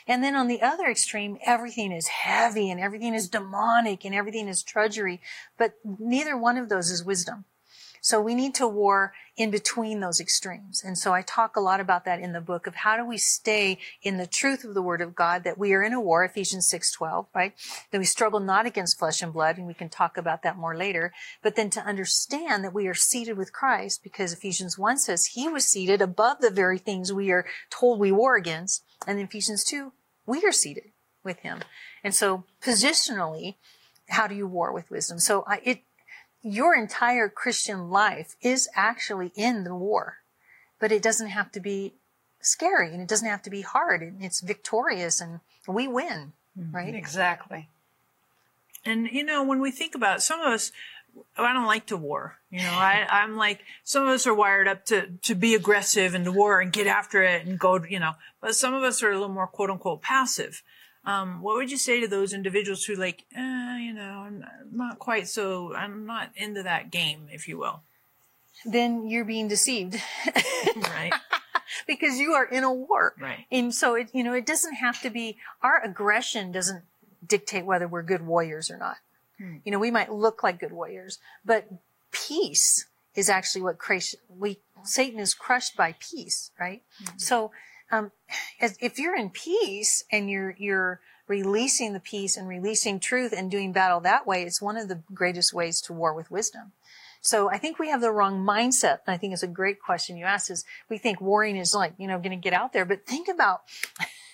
And 0.07 0.21
then 0.21 0.35
on 0.35 0.47
the 0.47 0.61
other 0.61 0.87
extreme, 0.87 1.37
everything 1.45 1.93
is 1.93 2.07
heavy 2.07 2.69
and 2.69 2.81
everything 2.81 3.13
is 3.13 3.29
demonic 3.29 4.03
and 4.03 4.13
everything 4.13 4.49
is 4.49 4.61
drudgery, 4.61 5.21
but 5.57 5.75
neither 5.85 6.37
one 6.37 6.57
of 6.57 6.67
those 6.67 6.91
is 6.91 7.05
wisdom. 7.05 7.45
So 8.01 8.19
we 8.19 8.33
need 8.33 8.55
to 8.55 8.67
war 8.67 9.13
in 9.37 9.51
between 9.51 9.99
those 9.99 10.19
extremes. 10.19 10.83
And 10.83 10.97
so 10.97 11.13
I 11.13 11.21
talk 11.21 11.55
a 11.55 11.61
lot 11.61 11.79
about 11.79 12.03
that 12.05 12.19
in 12.19 12.33
the 12.33 12.41
book 12.41 12.65
of 12.65 12.75
how 12.75 12.97
do 12.97 13.05
we 13.05 13.17
stay 13.17 13.77
in 14.01 14.17
the 14.17 14.25
truth 14.25 14.63
of 14.63 14.73
the 14.73 14.81
word 14.81 15.01
of 15.01 15.15
God 15.15 15.43
that 15.43 15.57
we 15.57 15.73
are 15.73 15.83
in 15.83 15.93
a 15.93 16.01
war, 16.01 16.25
Ephesians 16.25 16.67
6:12, 16.67 17.27
right? 17.33 17.53
That 17.91 17.99
we 17.99 18.05
struggle 18.05 18.39
not 18.39 18.65
against 18.65 18.97
flesh 18.97 19.21
and 19.21 19.31
blood, 19.31 19.57
and 19.57 19.67
we 19.67 19.75
can 19.75 19.87
talk 19.87 20.17
about 20.17 20.41
that 20.41 20.57
more 20.57 20.75
later, 20.75 21.13
but 21.43 21.55
then 21.55 21.69
to 21.71 21.81
understand 21.81 22.63
that 22.63 22.73
we 22.73 22.87
are 22.87 22.95
seated 22.95 23.37
with 23.37 23.53
Christ 23.53 24.01
because 24.03 24.33
Ephesians 24.33 24.77
1 24.77 24.97
says 24.97 25.25
he 25.27 25.47
was 25.47 25.67
seated 25.67 26.01
above 26.01 26.41
the 26.41 26.49
very 26.49 26.79
things 26.79 27.13
we 27.13 27.31
are 27.31 27.45
told 27.69 27.99
we 27.99 28.11
war 28.11 28.35
against, 28.35 28.83
and 29.05 29.19
in 29.19 29.25
Ephesians 29.25 29.63
2, 29.63 29.93
we 30.25 30.43
are 30.43 30.51
seated 30.51 30.91
with 31.23 31.39
him. 31.39 31.59
And 32.03 32.15
so 32.15 32.45
positionally, 32.61 33.55
how 34.09 34.27
do 34.27 34.35
you 34.35 34.47
war 34.47 34.73
with 34.73 34.89
wisdom? 34.89 35.19
So 35.19 35.43
I, 35.47 35.61
it 35.63 35.83
your 36.43 36.75
entire 36.75 37.29
Christian 37.29 37.89
life 37.89 38.35
is 38.41 38.67
actually 38.75 39.31
in 39.35 39.63
the 39.63 39.75
war, 39.75 40.17
but 40.79 40.91
it 40.91 41.01
doesn't 41.01 41.29
have 41.29 41.51
to 41.51 41.59
be 41.59 41.93
scary 42.39 42.91
and 42.91 43.01
it 43.01 43.07
doesn't 43.07 43.27
have 43.27 43.43
to 43.43 43.51
be 43.51 43.61
hard 43.61 44.15
it's 44.19 44.41
victorious 44.41 45.21
and 45.21 45.39
we 45.67 45.87
win, 45.87 46.33
mm-hmm. 46.57 46.75
right? 46.75 46.95
Exactly. 46.95 47.69
And 48.83 49.07
you 49.11 49.23
know, 49.23 49.43
when 49.43 49.61
we 49.61 49.71
think 49.71 49.93
about 49.95 50.17
it, 50.17 50.21
some 50.21 50.39
of 50.39 50.47
us, 50.47 50.71
I 51.37 51.53
don't 51.53 51.65
like 51.65 51.85
to 51.87 51.97
war. 51.97 52.39
You 52.49 52.59
know, 52.59 52.71
I, 52.71 53.05
I'm 53.11 53.37
like, 53.37 53.59
some 53.83 54.03
of 54.03 54.09
us 54.09 54.25
are 54.25 54.33
wired 54.33 54.67
up 54.67 54.85
to, 54.87 55.07
to 55.23 55.35
be 55.35 55.53
aggressive 55.53 56.15
and 56.15 56.25
to 56.25 56.31
war 56.31 56.61
and 56.61 56.73
get 56.73 56.87
after 56.87 57.21
it 57.21 57.45
and 57.45 57.59
go, 57.59 57.83
you 57.83 57.99
know, 57.99 58.13
but 58.39 58.55
some 58.55 58.73
of 58.73 58.83
us 58.83 59.03
are 59.03 59.11
a 59.11 59.13
little 59.13 59.29
more 59.29 59.47
quote 59.47 59.69
unquote 59.69 60.01
passive. 60.01 60.63
Um, 61.03 61.41
what 61.41 61.55
would 61.55 61.71
you 61.71 61.77
say 61.77 61.99
to 61.99 62.07
those 62.07 62.33
individuals 62.33 62.83
who 62.83 62.95
like, 62.95 63.25
eh, 63.35 63.77
you 63.77 63.93
know, 63.93 64.23
I'm 64.25 64.45
not 64.71 64.99
quite 64.99 65.27
so, 65.27 65.73
I'm 65.73 66.05
not 66.05 66.31
into 66.35 66.63
that 66.63 66.91
game, 66.91 67.27
if 67.31 67.47
you 67.47 67.57
will. 67.57 67.81
Then 68.65 69.07
you're 69.07 69.25
being 69.25 69.47
deceived. 69.47 70.01
Right. 70.75 71.11
because 71.87 72.19
you 72.19 72.33
are 72.33 72.45
in 72.45 72.63
a 72.63 72.71
war. 72.71 73.15
Right. 73.19 73.45
And 73.51 73.73
so 73.73 73.95
it, 73.95 74.09
you 74.13 74.23
know, 74.23 74.33
it 74.33 74.45
doesn't 74.45 74.75
have 74.75 75.01
to 75.01 75.09
be, 75.09 75.37
our 75.63 75.83
aggression 75.83 76.51
doesn't 76.51 76.83
dictate 77.25 77.65
whether 77.65 77.87
we're 77.87 78.03
good 78.03 78.25
warriors 78.25 78.69
or 78.69 78.77
not. 78.77 78.97
Hmm. 79.37 79.57
You 79.65 79.71
know, 79.71 79.79
we 79.79 79.89
might 79.91 80.13
look 80.13 80.43
like 80.43 80.59
good 80.59 80.71
warriors, 80.71 81.17
but 81.43 81.67
peace 82.11 82.85
is 83.15 83.27
actually 83.29 83.63
what 83.63 83.79
creation, 83.79 84.19
we, 84.29 84.59
Satan 84.83 85.19
is 85.19 85.33
crushed 85.33 85.75
by 85.75 85.95
peace, 85.99 86.51
right? 86.59 86.83
So, 87.17 87.51
um, 87.91 88.11
if 88.59 88.97
you're 88.97 89.15
in 89.15 89.29
peace 89.29 90.03
and 90.11 90.29
you're, 90.29 90.55
you're 90.57 91.01
releasing 91.27 91.93
the 91.93 91.99
peace 91.99 92.35
and 92.37 92.47
releasing 92.47 92.99
truth 92.99 93.33
and 93.35 93.51
doing 93.51 93.71
battle 93.71 93.99
that 94.01 94.25
way, 94.25 94.43
it's 94.43 94.61
one 94.61 94.77
of 94.77 94.87
the 94.87 95.01
greatest 95.13 95.53
ways 95.53 95.81
to 95.81 95.93
war 95.93 96.13
with 96.13 96.31
wisdom. 96.31 96.71
So 97.21 97.49
I 97.49 97.57
think 97.57 97.77
we 97.77 97.89
have 97.89 98.01
the 98.01 98.11
wrong 98.11 98.43
mindset. 98.43 98.99
And 99.05 99.13
I 99.13 99.17
think 99.17 99.33
it's 99.33 99.43
a 99.43 99.47
great 99.47 99.79
question 99.79 100.17
you 100.17 100.25
asked 100.25 100.49
is 100.49 100.65
we 100.89 100.97
think 100.97 101.21
warring 101.21 101.55
is 101.55 101.73
like, 101.73 101.93
you 101.97 102.07
know, 102.07 102.17
going 102.17 102.31
to 102.31 102.35
get 102.35 102.53
out 102.53 102.73
there, 102.73 102.85
but 102.85 103.05
think 103.05 103.27
about 103.27 103.61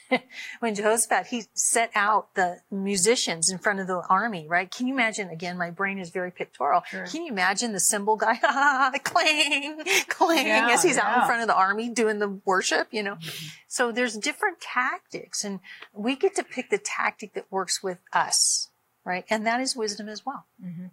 when 0.60 0.76
Jehoshaphat, 0.76 1.28
he 1.28 1.44
set 1.54 1.92
out 1.96 2.34
the 2.36 2.62
musicians 2.72 3.50
in 3.52 3.58
front 3.58 3.80
of 3.80 3.88
the 3.88 4.02
army, 4.10 4.48
right? 4.48 4.70
Can 4.70 4.88
you 4.88 4.94
imagine, 4.94 5.30
again, 5.30 5.58
my 5.58 5.70
brain 5.70 6.00
is 6.00 6.10
very 6.10 6.32
pictorial. 6.32 6.84
Sure. 6.90 7.06
Can 7.06 7.24
you 7.24 7.32
imagine 7.32 7.74
the 7.74 7.80
cymbal 7.80 8.16
guy, 8.16 8.36
clang, 9.04 9.84
clang, 10.08 10.48
Yeah, 10.48 10.70
as 10.72 10.84
he's 10.84 10.98
out 10.98 11.22
in 11.22 11.26
front 11.28 11.42
of 11.42 11.48
the 11.48 11.56
army 11.56 11.90
doing 11.90 12.20
the 12.20 12.40
worship, 12.46 12.88
you 12.92 13.04
know? 13.04 13.16
Mm-hmm. 13.16 13.48
So 13.68 13.92
there's 13.92 14.16
different 14.18 14.62
tactics 14.62 15.44
and 15.44 15.60
we 15.94 16.16
get 16.16 16.36
to 16.36 16.44
pick 16.44 16.70
the 16.70 16.78
tactic 16.78 17.34
that 17.34 17.52
works 17.52 17.84
with 17.84 18.00
us, 18.14 18.70
right? 19.06 19.26
And 19.30 19.46
that 19.46 19.60
is 19.62 19.76
wisdom 19.76 20.08
as 20.10 20.26
well. 20.26 20.46
Mm-hmm. 20.64 20.88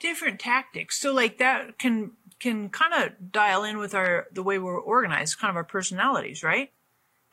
different 0.00 0.40
tactics. 0.40 1.00
So 1.00 1.12
like 1.12 1.38
that 1.38 1.78
can 1.78 2.12
can 2.38 2.68
kind 2.68 2.92
of 2.94 3.32
dial 3.32 3.64
in 3.64 3.78
with 3.78 3.94
our 3.94 4.26
the 4.32 4.42
way 4.42 4.58
we're 4.58 4.78
organized, 4.78 5.38
kind 5.38 5.50
of 5.50 5.56
our 5.56 5.64
personalities, 5.64 6.42
right? 6.42 6.70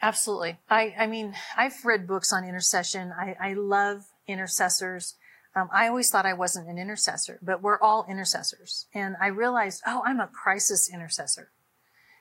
Absolutely. 0.03 0.57
I, 0.69 0.93
I 0.99 1.07
mean, 1.07 1.33
I've 1.55 1.85
read 1.85 2.05
books 2.05 2.33
on 2.33 2.43
intercession. 2.43 3.13
I, 3.17 3.37
I 3.39 3.53
love 3.53 4.03
intercessors. 4.27 5.15
Um, 5.55 5.69
I 5.71 5.87
always 5.87 6.09
thought 6.09 6.25
I 6.25 6.33
wasn't 6.33 6.67
an 6.67 6.77
intercessor, 6.77 7.39
but 7.41 7.61
we're 7.61 7.79
all 7.79 8.05
intercessors. 8.09 8.87
And 8.93 9.15
I 9.21 9.27
realized, 9.27 9.81
oh, 9.87 10.03
I'm 10.05 10.19
a 10.19 10.27
crisis 10.27 10.91
intercessor. 10.93 11.51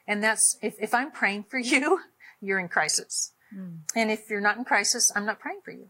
And 0.07 0.23
that's, 0.23 0.59
if, 0.63 0.77
if 0.81 0.95
I'm 0.95 1.11
praying 1.11 1.47
for 1.49 1.59
you, 1.73 1.99
you're 2.41 2.61
in 2.61 2.69
crisis. 2.69 3.33
And 3.97 4.13
if 4.13 4.31
you're 4.31 4.41
not 4.41 4.59
in 4.59 4.65
crisis, 4.65 5.11
I'm 5.17 5.27
not 5.27 5.41
praying 5.41 5.63
for 5.65 5.73
you. 5.73 5.89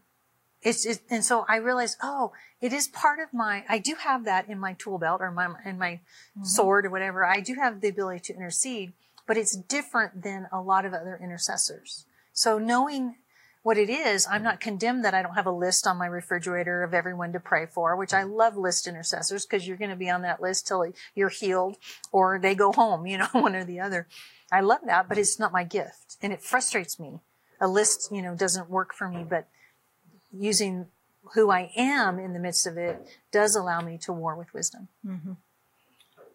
It's, 0.63 0.87
it, 0.87 1.01
and 1.11 1.23
so 1.23 1.45
I 1.47 1.57
realized, 1.57 1.97
oh, 2.01 2.31
it 2.59 2.73
is 2.73 2.87
part 2.87 3.19
of 3.19 3.33
my, 3.33 3.65
I 3.69 3.77
do 3.77 3.95
have 3.99 4.25
that 4.25 4.49
in 4.49 4.57
my 4.57 4.73
tool 4.73 4.97
belt 4.97 5.21
or 5.21 5.29
my, 5.29 5.49
in 5.63 5.77
my 5.77 5.99
sword 6.41 6.87
or 6.87 6.89
whatever. 6.89 7.23
I 7.23 7.39
do 7.39 7.53
have 7.53 7.81
the 7.81 7.89
ability 7.89 8.21
to 8.21 8.33
intercede, 8.33 8.93
but 9.25 9.37
it's 9.37 9.55
different 9.55 10.23
than 10.23 10.47
a 10.51 10.61
lot 10.61 10.85
of 10.85 10.93
other 10.93 11.19
intercessors. 11.21 12.05
So 12.33 12.57
knowing 12.57 13.15
what 13.63 13.77
it 13.77 13.89
is, 13.89 14.27
I'm 14.29 14.43
not 14.43 14.59
condemned 14.59 15.05
that 15.05 15.13
I 15.13 15.21
don't 15.21 15.35
have 15.35 15.45
a 15.45 15.51
list 15.51 15.87
on 15.87 15.97
my 15.97 16.05
refrigerator 16.05 16.83
of 16.83 16.93
everyone 16.93 17.31
to 17.31 17.39
pray 17.39 17.65
for, 17.65 17.95
which 17.95 18.13
I 18.13 18.23
love 18.23 18.57
list 18.57 18.87
intercessors 18.87 19.45
because 19.45 19.65
you're 19.65 19.77
going 19.77 19.89
to 19.89 19.95
be 19.95 20.09
on 20.09 20.21
that 20.23 20.41
list 20.41 20.67
till 20.67 20.85
you're 21.15 21.29
healed 21.29 21.77
or 22.11 22.37
they 22.39 22.55
go 22.55 22.73
home, 22.73 23.07
you 23.07 23.17
know, 23.17 23.27
one 23.31 23.55
or 23.55 23.63
the 23.63 23.79
other. 23.79 24.07
I 24.51 24.61
love 24.61 24.81
that, 24.85 25.07
but 25.07 25.17
it's 25.17 25.39
not 25.39 25.53
my 25.53 25.63
gift 25.63 26.17
and 26.21 26.33
it 26.33 26.41
frustrates 26.41 26.99
me. 26.99 27.19
A 27.61 27.67
list, 27.67 28.11
you 28.11 28.21
know, 28.21 28.35
doesn't 28.35 28.69
work 28.69 28.93
for 28.93 29.07
me, 29.07 29.25
but 29.27 29.47
using 30.31 30.87
who 31.33 31.49
I 31.49 31.71
am 31.77 32.19
in 32.19 32.33
the 32.33 32.39
midst 32.39 32.67
of 32.67 32.77
it 32.77 32.99
does 33.31 33.55
allow 33.55 33.79
me 33.79 33.97
to 33.99 34.11
war 34.11 34.35
with 34.35 34.53
wisdom. 34.53 34.89
Mm-hmm. 35.07 35.33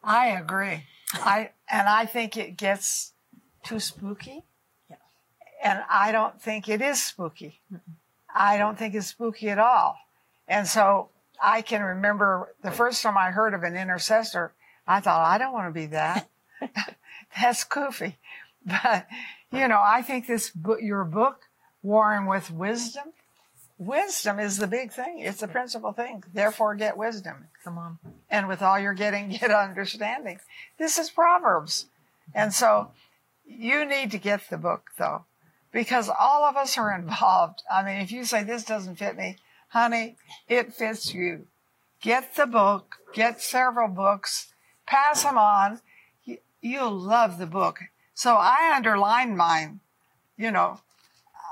I 0.02 0.28
agree. 0.28 0.84
I 1.14 1.50
and 1.70 1.88
I 1.88 2.06
think 2.06 2.36
it 2.36 2.56
gets 2.56 3.12
too 3.64 3.80
spooky. 3.80 4.44
Yeah. 4.88 4.96
And 5.62 5.82
I 5.90 6.12
don't 6.12 6.40
think 6.40 6.68
it 6.68 6.80
is 6.80 7.02
spooky. 7.02 7.60
I 8.34 8.58
don't 8.58 8.78
think 8.78 8.94
it's 8.94 9.06
spooky 9.06 9.48
at 9.48 9.58
all. 9.58 9.96
And 10.46 10.66
so 10.66 11.10
I 11.42 11.62
can 11.62 11.82
remember 11.82 12.54
the 12.62 12.70
first 12.70 13.02
time 13.02 13.16
I 13.16 13.30
heard 13.30 13.54
of 13.54 13.62
an 13.62 13.76
intercessor, 13.76 14.52
I 14.86 15.00
thought, 15.00 15.26
I 15.26 15.38
don't 15.38 15.52
want 15.52 15.68
to 15.68 15.80
be 15.80 15.86
that. 15.86 16.28
That's 17.40 17.64
goofy. 17.64 18.18
But, 18.64 19.06
you 19.52 19.68
know, 19.68 19.80
I 19.82 20.02
think 20.02 20.26
this 20.26 20.50
book, 20.50 20.80
your 20.82 21.04
book, 21.04 21.42
Warring 21.82 22.26
with 22.26 22.50
Wisdom, 22.50 23.12
wisdom 23.78 24.38
is 24.38 24.58
the 24.58 24.66
big 24.66 24.92
thing. 24.92 25.20
It's 25.20 25.40
the 25.40 25.48
principal 25.48 25.92
thing. 25.92 26.24
Therefore, 26.32 26.74
get 26.74 26.96
wisdom 26.96 27.46
Come 27.64 27.78
on. 27.78 27.98
and 28.30 28.48
with 28.48 28.62
all 28.62 28.78
you're 28.78 28.94
getting, 28.94 29.28
get 29.40 29.50
understanding. 29.50 30.40
This 30.78 30.98
is 30.98 31.10
Proverbs. 31.10 31.86
And 32.34 32.52
so 32.52 32.90
you 33.46 33.84
need 33.84 34.10
to 34.10 34.18
get 34.18 34.42
the 34.50 34.58
book 34.58 34.90
though, 34.98 35.24
because 35.72 36.08
all 36.10 36.44
of 36.44 36.56
us 36.56 36.76
are 36.76 36.94
involved. 36.94 37.62
I 37.72 37.82
mean, 37.82 38.00
if 38.00 38.12
you 38.12 38.24
say 38.24 38.42
this 38.44 38.64
doesn't 38.64 38.96
fit 38.96 39.16
me, 39.16 39.36
honey, 39.68 40.16
it 40.48 40.74
fits 40.74 41.14
you. 41.14 41.46
Get 42.00 42.36
the 42.36 42.46
book, 42.46 42.96
get 43.12 43.40
several 43.40 43.88
books, 43.88 44.52
pass 44.86 45.22
them 45.22 45.38
on. 45.38 45.80
You- 46.24 46.38
You'll 46.60 46.90
love 46.98 47.38
the 47.38 47.46
book. 47.46 47.78
So 48.14 48.34
I 48.34 48.72
underlined 48.74 49.36
mine, 49.36 49.80
you 50.36 50.50
know, 50.50 50.80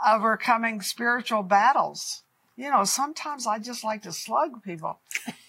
overcoming 0.07 0.81
spiritual 0.83 1.43
battles. 1.43 2.23
You 2.57 2.71
know, 2.71 2.85
sometimes 2.85 3.47
I 3.47 3.59
just 3.59 3.85
like 3.85 4.03
to 4.03 4.13
slug 4.13 4.63
people. 4.63 4.99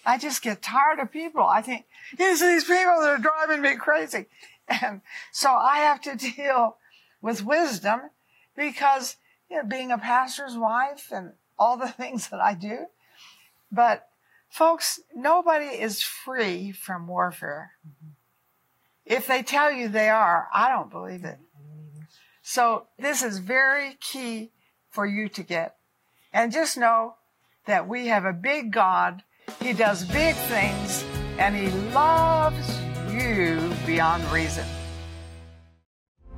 I 0.04 0.18
just 0.18 0.42
get 0.42 0.60
tired 0.60 0.98
of 0.98 1.10
people. 1.10 1.42
I 1.42 1.62
think, 1.62 1.86
it's 2.18 2.40
these 2.40 2.64
people 2.64 3.00
that 3.00 3.08
are 3.08 3.18
driving 3.18 3.62
me 3.62 3.76
crazy. 3.76 4.26
And 4.68 5.00
so 5.32 5.50
I 5.50 5.78
have 5.78 6.00
to 6.02 6.16
deal 6.36 6.76
with 7.22 7.44
wisdom 7.44 8.00
because, 8.56 9.16
you 9.50 9.56
know, 9.56 9.64
being 9.64 9.90
a 9.90 9.98
pastor's 9.98 10.56
wife 10.56 11.10
and 11.10 11.32
all 11.58 11.76
the 11.76 11.88
things 12.00 12.28
that 12.28 12.40
I 12.40 12.54
do. 12.54 12.86
But 13.72 14.08
folks, 14.48 15.00
nobody 15.14 15.66
is 15.66 16.02
free 16.02 16.72
from 16.72 17.06
warfare. 17.06 17.72
Mm-hmm. 17.86 18.12
If 19.04 19.26
they 19.26 19.42
tell 19.42 19.72
you 19.72 19.88
they 19.88 20.10
are, 20.10 20.48
I 20.52 20.68
don't 20.68 20.90
believe 20.90 21.24
it. 21.24 21.38
So 22.50 22.86
this 22.98 23.22
is 23.22 23.40
very 23.40 23.98
key 24.00 24.52
for 24.88 25.04
you 25.04 25.28
to 25.28 25.42
get. 25.42 25.76
And 26.32 26.50
just 26.50 26.78
know 26.78 27.16
that 27.66 27.86
we 27.86 28.06
have 28.06 28.24
a 28.24 28.32
big 28.32 28.72
God. 28.72 29.22
He 29.60 29.74
does 29.74 30.02
big 30.06 30.34
things 30.34 31.04
and 31.38 31.54
he 31.54 31.68
loves 31.92 32.80
you 33.12 33.70
beyond 33.84 34.24
reason. 34.32 34.64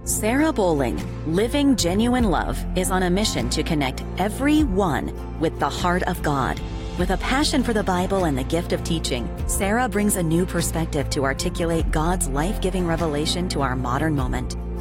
Sarah 0.03 0.53
Bowling, 0.53 0.99
Living 1.33 1.77
Genuine 1.77 2.25
Love, 2.25 2.59
is 2.77 2.91
on 2.91 3.05
a 3.05 3.11
mission 3.11 3.49
to 3.51 3.63
connect 3.63 4.03
everyone 4.19 5.15
with 5.39 5.61
the 5.61 5.71
heart 5.71 6.03
of 6.09 6.21
God. 6.25 6.61
With 6.99 7.11
a 7.11 7.19
passion 7.19 7.63
for 7.63 7.73
the 7.73 7.85
Bible 7.85 8.25
and 8.25 8.37
the 8.37 8.43
gift 8.43 8.73
of 8.73 8.83
teaching, 8.83 9.31
Sarah 9.47 9.89
brings 9.89 10.17
a 10.17 10.23
new 10.25 10.45
perspective 10.45 11.09
to 11.11 11.23
articulate 11.23 11.93
God's 11.93 12.27
life 12.27 12.61
giving 12.61 12.85
revelation 12.85 13.49
to 13.51 13.63
our 13.63 13.77
modern 13.77 14.17
moment. 14.17 14.57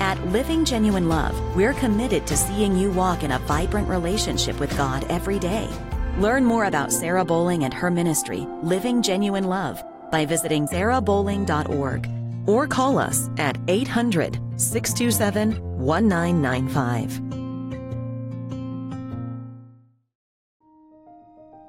At 0.00 0.24
Living 0.26 0.64
Genuine 0.64 1.08
Love, 1.08 1.38
we're 1.54 1.74
committed 1.74 2.26
to 2.26 2.36
seeing 2.36 2.76
you 2.76 2.90
walk 2.90 3.22
in 3.22 3.32
a 3.32 3.38
vibrant 3.40 3.88
relationship 3.88 4.58
with 4.60 4.76
God 4.76 5.04
every 5.08 5.38
day. 5.38 5.68
Learn 6.18 6.44
more 6.44 6.64
about 6.64 6.92
Sarah 6.92 7.24
Bowling 7.24 7.64
and 7.64 7.72
her 7.72 7.90
ministry, 7.90 8.46
Living 8.62 9.02
Genuine 9.02 9.44
Love, 9.44 9.82
by 10.10 10.24
visiting 10.26 10.66
sarahbowling.org 10.66 12.10
or 12.46 12.66
call 12.66 12.98
us 12.98 13.28
at 13.38 13.56
800 13.68 14.38
627 14.56 15.52
1995. 15.78 17.20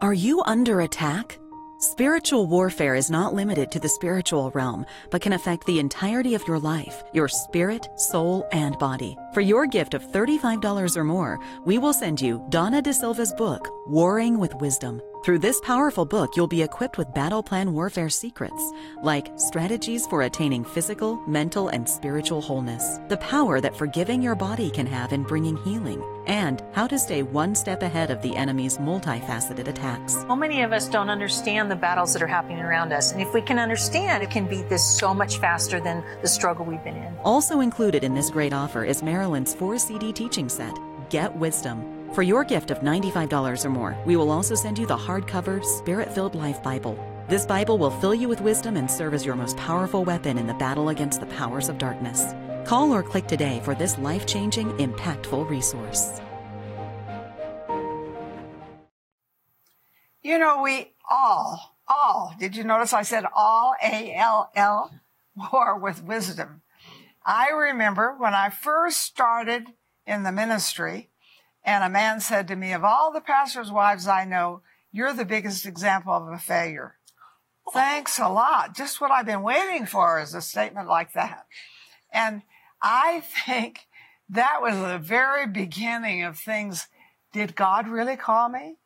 Are 0.02 0.14
you 0.14 0.44
under 0.44 0.82
attack? 0.82 1.40
Spiritual 1.84 2.46
warfare 2.46 2.96
is 2.96 3.12
not 3.12 3.34
limited 3.34 3.70
to 3.70 3.78
the 3.78 3.90
spiritual 3.90 4.50
realm, 4.52 4.86
but 5.12 5.22
can 5.22 5.34
affect 5.34 5.66
the 5.66 5.80
entirety 5.80 6.34
of 6.34 6.48
your 6.48 6.58
life, 6.58 7.04
your 7.12 7.28
spirit, 7.28 7.90
soul, 8.00 8.48
and 8.54 8.80
body. 8.80 9.18
For 9.34 9.42
your 9.42 9.66
gift 9.66 9.96
of 9.96 10.04
$35 10.04 10.96
or 10.96 11.04
more, 11.04 11.40
we 11.66 11.80
will 11.80 11.92
send 11.92 12.22
you 12.22 12.38
Dawna 12.50 12.84
De 12.84 12.94
Silva's 12.94 13.34
book, 13.34 13.68
Warring 13.88 14.38
with 14.38 14.54
Wisdom. 14.54 15.02
Through 15.24 15.40
this 15.40 15.62
powerful 15.62 16.04
book, 16.04 16.36
you'll 16.36 16.48
be 16.48 16.62
equipped 16.62 16.98
with 16.98 17.14
battle 17.14 17.42
plan 17.42 17.74
warfare 17.74 18.10
secrets, 18.10 18.74
like 19.02 19.32
strategies 19.38 20.06
for 20.06 20.24
attaining 20.24 20.66
physical, 20.66 21.16
mental, 21.26 21.70
and 21.70 21.88
spiritual 21.88 22.42
wholeness, 22.42 23.00
the 23.08 23.18
power 23.18 23.62
that 23.62 23.78
forgiving 23.78 24.22
your 24.22 24.36
body 24.36 24.70
can 24.70 24.86
have 24.86 25.14
in 25.14 25.24
bringing 25.24 25.56
healing, 25.64 26.04
and 26.28 26.62
how 26.74 26.88
to 26.88 27.00
stay 27.00 27.24
one 27.24 27.56
step 27.56 27.84
ahead 27.84 28.12
of 28.12 28.22
the 28.22 28.36
enemy's 28.36 28.80
multifaceted 28.80 29.70
attacks. 29.70 30.12
So 30.14 30.36
many 30.36 30.62
of 30.62 30.74
us 30.74 30.90
don't 30.90 31.10
understand 31.10 31.72
the 31.72 31.76
battles 31.78 32.12
that 32.12 32.22
are 32.22 32.28
happening 32.28 32.60
around 32.60 32.92
us. 32.92 33.14
And 33.14 33.22
if 33.22 33.34
we 33.34 33.42
can 33.42 33.60
understand, 33.60 34.24
it 34.24 34.30
can 34.30 34.46
beat 34.46 34.68
this 34.68 34.84
so 34.84 35.14
much 35.14 35.38
faster 35.38 35.80
than 35.80 36.04
the 36.22 36.28
struggle 36.28 36.66
we've 36.66 36.84
been 36.84 36.98
in. 36.98 37.16
Also 37.24 37.62
included 37.62 38.04
in 38.04 38.14
this 38.14 38.30
great 38.30 38.52
offer 38.52 38.84
is 38.84 39.02
Marilyn's 39.24 39.54
4 39.54 39.78
CD 39.78 40.12
teaching 40.12 40.50
set, 40.50 40.78
Get 41.10 41.34
Wisdom. 41.38 42.10
For 42.14 42.24
your 42.24 42.44
gift 42.44 42.72
of 42.72 42.80
$95 42.80 43.64
or 43.64 43.70
more, 43.70 43.98
we 44.06 44.18
will 44.18 44.30
also 44.30 44.54
send 44.54 44.78
you 44.78 44.86
the 44.86 44.98
hardcover, 44.98 45.64
spirit 45.64 46.14
filled 46.14 46.36
Life 46.36 46.62
Bible. 46.62 47.00
This 47.30 47.46
Bible 47.46 47.78
will 47.78 48.02
fill 48.02 48.14
you 48.14 48.28
with 48.28 48.42
wisdom 48.42 48.76
and 48.76 48.92
serve 48.92 49.14
as 49.14 49.26
your 49.26 49.36
most 49.36 49.56
powerful 49.56 50.04
weapon 50.04 50.38
in 50.38 50.46
the 50.46 50.54
battle 50.56 50.90
against 50.90 51.22
the 51.22 51.36
powers 51.38 51.70
of 51.70 51.78
darkness. 51.78 52.34
Call 52.66 52.92
or 52.92 53.02
click 53.02 53.26
today 53.26 53.62
for 53.64 53.74
this 53.74 53.98
life 53.98 54.26
changing, 54.26 54.74
impactful 54.74 55.50
resource. 55.50 56.20
You 60.22 60.38
know, 60.38 60.62
we 60.62 60.92
all, 61.10 61.78
all, 61.88 62.36
did 62.38 62.58
you 62.58 62.66
notice 62.66 62.92
I 62.92 63.04
said 63.04 63.24
all, 63.34 63.74
A 63.82 64.14
L 64.16 64.52
L, 64.54 64.92
war 65.54 65.80
with 65.80 66.04
wisdom? 66.04 66.63
I 67.26 67.50
remember 67.50 68.16
when 68.18 68.34
I 68.34 68.50
first 68.50 69.02
started 69.02 69.68
in 70.06 70.24
the 70.24 70.32
ministry, 70.32 71.10
and 71.64 71.84
a 71.84 71.90
man 71.90 72.20
said 72.20 72.48
to 72.50 72.56
me, 72.56 72.74
Of 72.74 72.84
all 72.84 73.12
the 73.12 73.22
pastors' 73.22 73.72
wives 73.72 74.08
I 74.08 74.26
know, 74.26 74.62
you're 74.92 75.14
the 75.14 75.26
biggest 75.26 75.66
example 75.66 76.14
of 76.14 76.28
a 76.28 76.38
failure. 76.38 76.96
Thanks 77.72 78.20
a 78.20 78.28
lot. 78.28 78.76
Just 78.76 79.00
what 79.00 79.12
I've 79.12 79.26
been 79.26 79.42
waiting 79.42 79.86
for 79.86 80.20
is 80.20 80.34
a 80.34 80.42
statement 80.42 80.88
like 80.88 81.14
that. 81.14 81.46
And 82.12 82.42
I 82.82 83.24
think 83.46 83.88
that 84.30 84.62
was 84.62 84.76
the 84.76 85.00
very 85.00 85.48
beginning 85.48 86.24
of 86.24 86.38
things. 86.38 86.88
Did 87.32 87.56
God 87.56 87.88
really 87.88 88.18
call 88.18 88.50
me? 88.50 88.78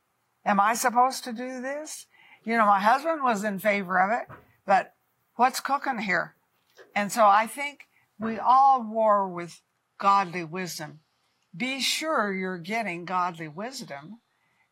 Am 0.45 0.59
I 0.59 0.75
supposed 0.75 1.23
to 1.25 1.33
do 1.33 1.61
this? 1.61 2.05
You 2.43 2.55
know, 2.55 2.65
my 2.65 2.79
husband 2.79 3.23
was 3.23 3.43
in 3.43 3.59
favor 3.59 3.99
of 3.99 4.11
it, 4.11 4.27
but 4.65 4.93
what's 5.35 5.59
cooking 5.59 5.99
here? 5.99 6.35
And 6.95 7.11
so 7.11 7.25
I 7.25 7.47
think 7.47 7.86
we 8.19 8.39
all 8.39 8.83
war 8.83 9.27
with 9.27 9.61
godly 9.97 10.43
wisdom 10.43 10.99
be 11.57 11.79
sure 11.79 12.33
you're 12.33 12.59
getting 12.59 13.05
godly 13.05 13.47
wisdom 13.47 14.19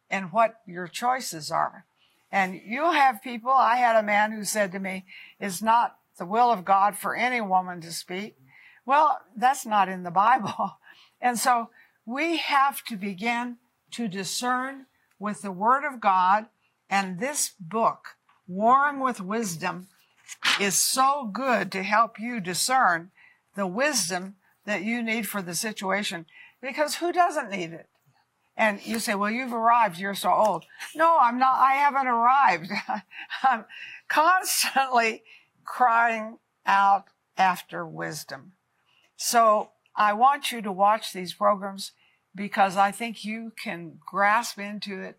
and 0.10 0.32
what 0.32 0.62
your 0.68 0.88
choices 0.88 1.50
are. 1.50 1.86
And 2.32 2.62
you'll 2.64 2.92
have 2.92 3.24
people, 3.24 3.52
I 3.52 3.78
had 3.78 3.96
a 3.96 4.04
man 4.04 4.32
who 4.32 4.44
said 4.44 4.72
to 4.74 4.80
me, 4.80 5.06
it's 5.40 5.62
not 5.62 5.98
the 6.18 6.26
will 6.26 6.52
of 6.52 6.66
God 6.66 6.96
for 6.96 7.16
any 7.16 7.42
woman 7.42 7.82
to 7.82 7.92
speak. 7.92 8.36
Well, 8.86 9.20
that's 9.36 9.66
not 9.66 9.90
in 9.90 10.04
the 10.04 10.12
Bible. 10.12 10.78
And 11.22 11.40
so 11.40 11.70
we 12.06 12.38
have 12.38 12.84
to 12.84 12.98
begin 12.98 13.58
to 13.92 14.08
discern 14.08 14.86
with 15.18 15.42
the 15.42 15.52
Word 15.52 15.84
of 15.84 16.00
God. 16.00 16.48
And 16.88 17.18
this 17.18 17.54
book, 17.60 18.18
Warring 18.48 19.00
with 19.00 19.22
Wisdom, 19.22 19.88
is 20.60 20.76
so 20.76 21.28
good 21.32 21.72
to 21.72 21.82
help 21.82 22.20
you 22.20 22.42
discern 22.42 23.12
the 23.56 23.68
wisdom 23.68 24.36
that 24.66 24.84
you 24.84 25.02
need 25.02 25.28
for 25.28 25.42
the 25.42 25.56
situation 25.56 26.26
because 26.62 26.96
who 26.96 27.12
doesn't 27.12 27.52
need 27.52 27.72
it? 27.72 27.88
And 28.58 28.86
you 28.86 29.00
say, 29.00 29.16
well, 29.16 29.32
you've 29.32 29.54
arrived. 29.54 30.00
You're 30.00 30.16
so 30.16 30.32
old. 30.32 30.66
No, 30.96 31.18
I'm 31.20 31.38
not. 31.38 31.60
I 31.60 31.74
haven't 31.74 32.08
arrived. 32.08 32.72
I'm 33.44 33.66
constantly 34.08 35.24
crying 35.66 36.38
out 36.66 37.06
after 37.38 37.86
wisdom. 37.86 38.54
So 39.18 39.72
I 39.96 40.14
want 40.14 40.52
you 40.52 40.62
to 40.62 40.72
watch 40.72 41.12
these 41.12 41.34
programs 41.34 41.92
because 42.34 42.78
I 42.78 42.92
think 42.92 43.26
you 43.26 43.52
can 43.62 44.00
grasp 44.06 44.58
into 44.58 45.02
it 45.02 45.18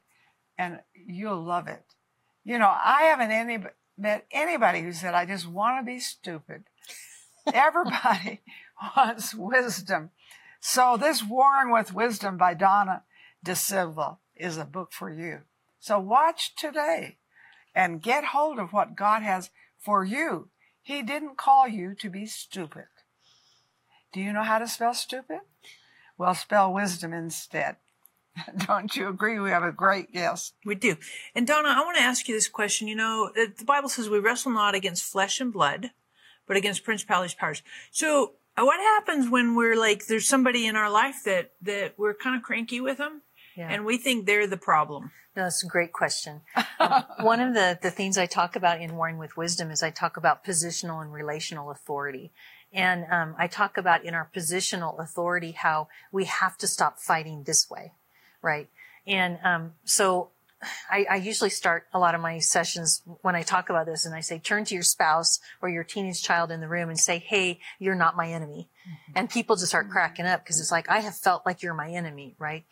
and 0.58 0.80
you'll 0.94 1.42
love 1.42 1.68
it. 1.68 1.82
You 2.44 2.58
know, 2.58 2.72
I 2.82 3.02
haven't 3.02 3.32
any, 3.32 3.58
met 3.98 4.26
anybody 4.30 4.80
who 4.80 4.92
said, 4.92 5.14
I 5.14 5.26
just 5.26 5.46
want 5.46 5.80
to 5.80 5.92
be 5.92 5.98
stupid. 5.98 6.64
Everybody 7.52 8.40
wants 8.96 9.34
wisdom. 9.34 10.10
So 10.60 10.96
this 10.96 11.22
Warring 11.22 11.72
with 11.72 11.94
Wisdom 11.94 12.36
by 12.36 12.54
Dawna 12.54 13.02
De 13.42 13.54
Silva 13.54 14.18
is 14.34 14.56
a 14.56 14.64
book 14.64 14.92
for 14.92 15.10
you. 15.10 15.42
So 15.78 15.98
watch 15.98 16.54
today 16.56 17.18
and 17.74 18.02
get 18.02 18.26
hold 18.26 18.58
of 18.58 18.72
what 18.72 18.96
God 18.96 19.22
has 19.22 19.50
for 19.78 20.04
you. 20.04 20.48
He 20.82 21.02
didn't 21.02 21.36
call 21.36 21.68
you 21.68 21.94
to 21.94 22.10
be 22.10 22.26
stupid. 22.26 22.86
Do 24.12 24.20
you 24.20 24.32
know 24.32 24.42
how 24.42 24.58
to 24.58 24.66
spell 24.66 24.94
stupid? 24.94 25.40
Well, 26.18 26.34
spell 26.34 26.72
wisdom 26.72 27.12
instead. 27.12 27.76
Don't 28.66 28.94
you 28.96 29.08
agree? 29.08 29.38
We 29.38 29.50
have 29.50 29.62
a 29.62 29.72
great 29.72 30.12
guest. 30.12 30.54
We 30.64 30.74
do. 30.74 30.96
And 31.34 31.46
Dawna, 31.46 31.66
I 31.66 31.84
want 31.84 31.96
to 31.96 32.02
ask 32.02 32.28
you 32.28 32.34
this 32.34 32.48
question. 32.48 32.88
You 32.88 32.96
know, 32.96 33.30
the 33.34 33.64
Bible 33.64 33.88
says 33.88 34.08
we 34.08 34.18
wrestle 34.18 34.52
not 34.52 34.74
against 34.74 35.04
flesh 35.04 35.40
and 35.40 35.52
blood, 35.52 35.90
but 36.46 36.56
against 36.56 36.84
principalities, 36.84 37.34
powers. 37.34 37.62
So 37.90 38.32
what 38.56 38.80
happens 38.80 39.28
when 39.28 39.54
we're 39.54 39.76
like 39.76 40.06
there's 40.06 40.26
somebody 40.26 40.66
in 40.66 40.76
our 40.76 40.90
life 40.90 41.16
that 41.24 41.52
that 41.62 41.94
we're 41.98 42.14
kind 42.14 42.34
of 42.34 42.42
cranky 42.42 42.80
with 42.80 42.96
them 42.96 43.20
yeah. 43.54 43.68
and 43.70 43.84
we 43.84 43.98
think 43.98 44.24
they're 44.24 44.46
the 44.46 44.56
problem 44.56 45.10
no, 45.36 45.42
that's 45.42 45.62
a 45.62 45.66
great 45.66 45.92
question. 45.92 46.40
um, 46.80 47.04
one 47.20 47.40
of 47.40 47.52
the, 47.52 47.78
the 47.82 47.90
things 47.90 48.16
I 48.16 48.24
talk 48.24 48.56
about 48.56 48.80
in 48.80 48.96
Warring 48.96 49.18
with 49.18 49.36
Wisdom 49.36 49.70
is 49.70 49.82
I 49.82 49.90
talk 49.90 50.16
about 50.16 50.44
positional 50.44 51.02
and 51.02 51.12
relational 51.12 51.70
authority. 51.70 52.32
And 52.72 53.04
um, 53.10 53.34
I 53.38 53.46
talk 53.46 53.76
about 53.76 54.04
in 54.04 54.14
our 54.14 54.30
positional 54.34 54.98
authority 54.98 55.52
how 55.52 55.88
we 56.10 56.24
have 56.24 56.56
to 56.58 56.66
stop 56.66 56.98
fighting 56.98 57.42
this 57.42 57.68
way, 57.70 57.92
right? 58.40 58.68
And 59.06 59.38
um, 59.44 59.74
so 59.84 60.30
I, 60.90 61.06
I, 61.10 61.16
usually 61.16 61.50
start 61.50 61.86
a 61.92 61.98
lot 61.98 62.14
of 62.14 62.20
my 62.20 62.38
sessions 62.38 63.02
when 63.22 63.34
I 63.34 63.42
talk 63.42 63.70
about 63.70 63.86
this 63.86 64.06
and 64.06 64.14
I 64.14 64.20
say, 64.20 64.38
turn 64.38 64.64
to 64.66 64.74
your 64.74 64.82
spouse 64.82 65.38
or 65.60 65.68
your 65.68 65.84
teenage 65.84 66.22
child 66.22 66.50
in 66.50 66.60
the 66.60 66.68
room 66.68 66.88
and 66.88 66.98
say, 66.98 67.18
Hey, 67.18 67.60
you're 67.78 67.94
not 67.94 68.16
my 68.16 68.28
enemy. 68.30 68.68
Mm-hmm. 68.86 69.12
And 69.16 69.30
people 69.30 69.56
just 69.56 69.68
start 69.68 69.90
cracking 69.90 70.26
up 70.26 70.44
because 70.44 70.60
it's 70.60 70.72
like, 70.72 70.88
I 70.88 71.00
have 71.00 71.16
felt 71.16 71.44
like 71.46 71.62
you're 71.62 71.74
my 71.74 71.90
enemy, 71.90 72.34
right? 72.38 72.64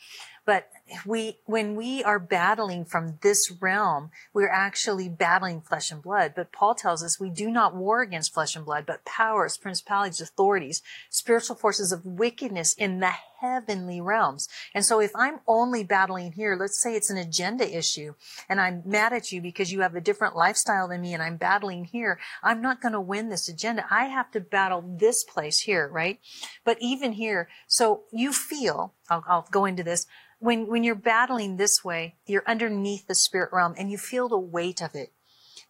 But 0.44 0.68
we, 1.06 1.38
when 1.46 1.76
we 1.76 2.04
are 2.04 2.18
battling 2.18 2.84
from 2.84 3.18
this 3.22 3.50
realm, 3.60 4.10
we're 4.32 4.50
actually 4.50 5.08
battling 5.08 5.62
flesh 5.62 5.90
and 5.90 6.02
blood. 6.02 6.34
But 6.36 6.52
Paul 6.52 6.74
tells 6.74 7.02
us 7.02 7.18
we 7.18 7.30
do 7.30 7.50
not 7.50 7.74
war 7.74 8.02
against 8.02 8.34
flesh 8.34 8.54
and 8.54 8.64
blood, 8.64 8.84
but 8.86 9.04
powers, 9.04 9.56
principalities, 9.56 10.20
authorities, 10.20 10.82
spiritual 11.08 11.56
forces 11.56 11.90
of 11.90 12.04
wickedness 12.04 12.74
in 12.74 13.00
the 13.00 13.12
heavenly 13.40 14.00
realms. 14.00 14.48
And 14.74 14.84
so 14.84 15.00
if 15.00 15.10
I'm 15.14 15.40
only 15.46 15.84
battling 15.84 16.32
here, 16.32 16.56
let's 16.58 16.80
say 16.80 16.94
it's 16.94 17.10
an 17.10 17.18
agenda 17.18 17.76
issue 17.76 18.14
and 18.48 18.60
I'm 18.60 18.82
mad 18.84 19.12
at 19.12 19.32
you 19.32 19.40
because 19.40 19.72
you 19.72 19.80
have 19.80 19.94
a 19.94 20.00
different 20.00 20.36
lifestyle 20.36 20.88
than 20.88 21.00
me 21.00 21.14
and 21.14 21.22
I'm 21.22 21.36
battling 21.36 21.84
here, 21.84 22.18
I'm 22.42 22.60
not 22.60 22.80
going 22.80 22.92
to 22.92 23.00
win 23.00 23.28
this 23.28 23.48
agenda. 23.48 23.86
I 23.90 24.06
have 24.06 24.30
to 24.32 24.40
battle 24.40 24.82
this 24.98 25.24
place 25.24 25.60
here, 25.60 25.88
right? 25.88 26.20
But 26.64 26.78
even 26.80 27.12
here, 27.12 27.48
so 27.66 28.02
you 28.12 28.32
feel, 28.32 28.94
I'll, 29.10 29.24
I'll 29.26 29.48
go 29.50 29.64
into 29.64 29.82
this, 29.82 30.06
when, 30.44 30.66
when 30.74 30.82
you're 30.82 30.96
battling 30.96 31.56
this 31.56 31.84
way, 31.84 32.16
you're 32.26 32.42
underneath 32.48 33.06
the 33.06 33.14
spirit 33.14 33.50
realm 33.52 33.76
and 33.78 33.92
you 33.92 33.96
feel 33.96 34.28
the 34.28 34.36
weight 34.36 34.82
of 34.82 34.96
it. 34.96 35.12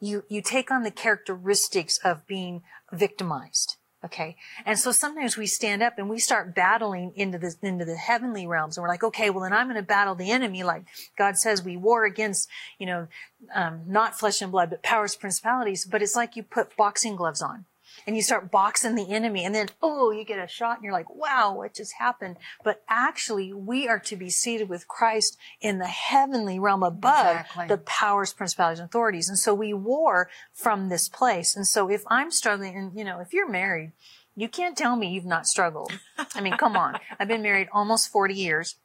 You, 0.00 0.24
you 0.30 0.40
take 0.40 0.70
on 0.70 0.82
the 0.82 0.90
characteristics 0.90 1.98
of 2.02 2.26
being 2.26 2.62
victimized. 2.90 3.76
Okay. 4.02 4.38
And 4.64 4.78
so 4.78 4.92
sometimes 4.92 5.36
we 5.36 5.46
stand 5.46 5.82
up 5.82 5.98
and 5.98 6.08
we 6.08 6.18
start 6.18 6.54
battling 6.54 7.12
into 7.16 7.36
the, 7.36 7.54
into 7.60 7.84
the 7.84 7.96
heavenly 7.96 8.46
realms 8.46 8.78
and 8.78 8.82
we're 8.82 8.88
like, 8.88 9.04
okay, 9.04 9.28
well 9.28 9.42
then 9.42 9.52
I'm 9.52 9.66
going 9.66 9.76
to 9.76 9.82
battle 9.82 10.14
the 10.14 10.30
enemy. 10.30 10.62
Like 10.62 10.84
God 11.18 11.36
says 11.36 11.62
we 11.62 11.76
war 11.76 12.06
against, 12.06 12.48
you 12.78 12.86
know, 12.86 13.06
um, 13.54 13.82
not 13.86 14.18
flesh 14.18 14.40
and 14.40 14.50
blood, 14.50 14.70
but 14.70 14.82
powers, 14.82 15.16
principalities. 15.16 15.84
But 15.84 16.00
it's 16.00 16.16
like 16.16 16.34
you 16.34 16.42
put 16.42 16.78
boxing 16.78 17.14
gloves 17.14 17.42
on 17.42 17.66
and 18.06 18.16
you 18.16 18.22
start 18.22 18.50
boxing 18.50 18.94
the 18.94 19.10
enemy 19.10 19.44
and 19.44 19.54
then, 19.54 19.68
oh, 19.82 20.10
you 20.10 20.24
get 20.24 20.38
a 20.38 20.48
shot 20.48 20.76
and 20.76 20.84
you're 20.84 20.92
like, 20.92 21.14
wow, 21.14 21.54
what 21.54 21.74
just 21.74 21.94
happened? 21.98 22.36
But 22.62 22.82
actually, 22.88 23.52
we 23.52 23.88
are 23.88 23.98
to 24.00 24.16
be 24.16 24.30
seated 24.30 24.68
with 24.68 24.88
Christ 24.88 25.36
in 25.60 25.78
the 25.78 25.86
heavenly 25.86 26.58
realm 26.58 26.82
above 26.82 27.36
exactly. 27.36 27.66
the 27.68 27.78
powers, 27.78 28.32
principalities, 28.32 28.80
and 28.80 28.88
authorities. 28.88 29.28
And 29.28 29.38
so 29.38 29.54
we 29.54 29.72
war 29.72 30.28
from 30.52 30.88
this 30.88 31.08
place. 31.08 31.56
And 31.56 31.66
so 31.66 31.90
if 31.90 32.02
I'm 32.08 32.30
struggling, 32.30 32.76
and 32.76 32.96
you 32.96 33.04
know, 33.04 33.20
if 33.20 33.32
you're 33.32 33.48
married, 33.48 33.92
you 34.36 34.48
can't 34.48 34.76
tell 34.76 34.96
me 34.96 35.12
you've 35.12 35.24
not 35.24 35.46
struggled. 35.46 35.92
I 36.34 36.40
mean, 36.40 36.56
come 36.56 36.76
on. 36.76 36.98
I've 37.18 37.28
been 37.28 37.42
married 37.42 37.68
almost 37.72 38.10
40 38.10 38.34
years. 38.34 38.76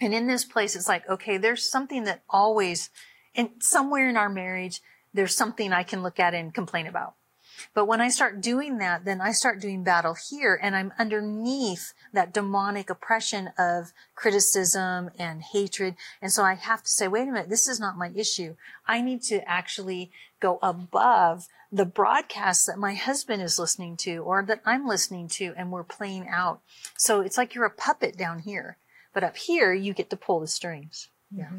And 0.00 0.14
in 0.14 0.26
this 0.26 0.44
place, 0.44 0.74
it's 0.74 0.88
like, 0.88 1.08
okay, 1.08 1.36
there's 1.36 1.68
something 1.68 2.04
that 2.04 2.22
always, 2.28 2.90
and 3.34 3.50
somewhere 3.60 4.08
in 4.08 4.16
our 4.16 4.28
marriage, 4.28 4.80
there's 5.12 5.36
something 5.36 5.72
I 5.72 5.84
can 5.84 6.02
look 6.02 6.18
at 6.18 6.34
and 6.34 6.52
complain 6.52 6.86
about 6.86 7.14
But 7.74 7.86
when 7.86 8.00
I 8.00 8.08
start 8.08 8.40
doing 8.40 8.78
that, 8.78 9.04
then 9.04 9.20
I 9.20 9.32
start 9.32 9.60
doing 9.60 9.84
battle 9.84 10.14
here 10.30 10.58
and 10.62 10.76
I'm 10.76 10.92
underneath 10.98 11.92
that 12.12 12.32
demonic 12.32 12.90
oppression 12.90 13.50
of 13.58 13.92
criticism 14.14 15.10
and 15.18 15.42
hatred. 15.42 15.96
And 16.22 16.32
so 16.32 16.42
I 16.42 16.54
have 16.54 16.82
to 16.82 16.90
say, 16.90 17.08
wait 17.08 17.28
a 17.28 17.32
minute, 17.32 17.48
this 17.48 17.68
is 17.68 17.80
not 17.80 17.98
my 17.98 18.10
issue. 18.14 18.56
I 18.86 19.00
need 19.00 19.22
to 19.22 19.46
actually 19.48 20.10
go 20.40 20.58
above 20.62 21.48
the 21.72 21.84
broadcasts 21.84 22.66
that 22.66 22.78
my 22.78 22.94
husband 22.94 23.42
is 23.42 23.58
listening 23.58 23.96
to 23.96 24.18
or 24.18 24.44
that 24.44 24.60
I'm 24.64 24.86
listening 24.86 25.26
to 25.28 25.54
and 25.56 25.72
we're 25.72 25.82
playing 25.82 26.28
out. 26.28 26.60
So 26.96 27.20
it's 27.20 27.36
like 27.36 27.54
you're 27.54 27.64
a 27.64 27.70
puppet 27.70 28.16
down 28.16 28.40
here, 28.40 28.76
but 29.12 29.24
up 29.24 29.36
here 29.36 29.72
you 29.72 29.92
get 29.92 30.08
to 30.10 30.16
pull 30.16 30.38
the 30.38 30.46
strings. 30.46 31.08
Yeah. 31.30 31.46
Mm-hmm. 31.46 31.58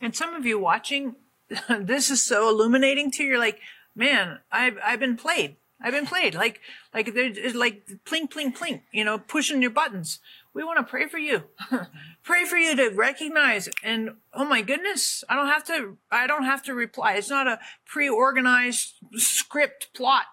And 0.00 0.16
some 0.16 0.34
of 0.34 0.46
you 0.46 0.58
watching, 0.58 1.16
this 1.68 2.10
is 2.10 2.24
so 2.24 2.48
illuminating 2.48 3.10
to 3.12 3.22
you. 3.22 3.30
You're 3.30 3.38
like, 3.38 3.60
man, 3.94 4.40
I've, 4.50 4.78
I've 4.84 5.00
been 5.00 5.16
played. 5.16 5.56
I've 5.80 5.92
been 5.92 6.06
played. 6.06 6.34
Like, 6.34 6.60
like 6.94 7.14
there's 7.14 7.54
like 7.54 7.88
pling, 8.04 8.28
pling, 8.28 8.52
pling, 8.52 8.82
you 8.92 9.04
know, 9.04 9.18
pushing 9.18 9.60
your 9.60 9.70
buttons. 9.70 10.20
We 10.54 10.64
want 10.64 10.78
to 10.78 10.90
pray 10.90 11.08
for 11.08 11.18
you. 11.18 11.44
pray 12.22 12.44
for 12.44 12.56
you 12.56 12.76
to 12.76 12.94
recognize 12.94 13.68
and 13.82 14.10
oh 14.32 14.44
my 14.44 14.62
goodness, 14.62 15.24
I 15.28 15.34
don't 15.34 15.48
have 15.48 15.64
to, 15.64 15.98
I 16.10 16.26
don't 16.26 16.44
have 16.44 16.62
to 16.64 16.74
reply. 16.74 17.14
It's 17.14 17.28
not 17.28 17.48
a 17.48 17.58
pre-organized 17.84 18.94
script 19.16 19.88
plot 19.94 20.24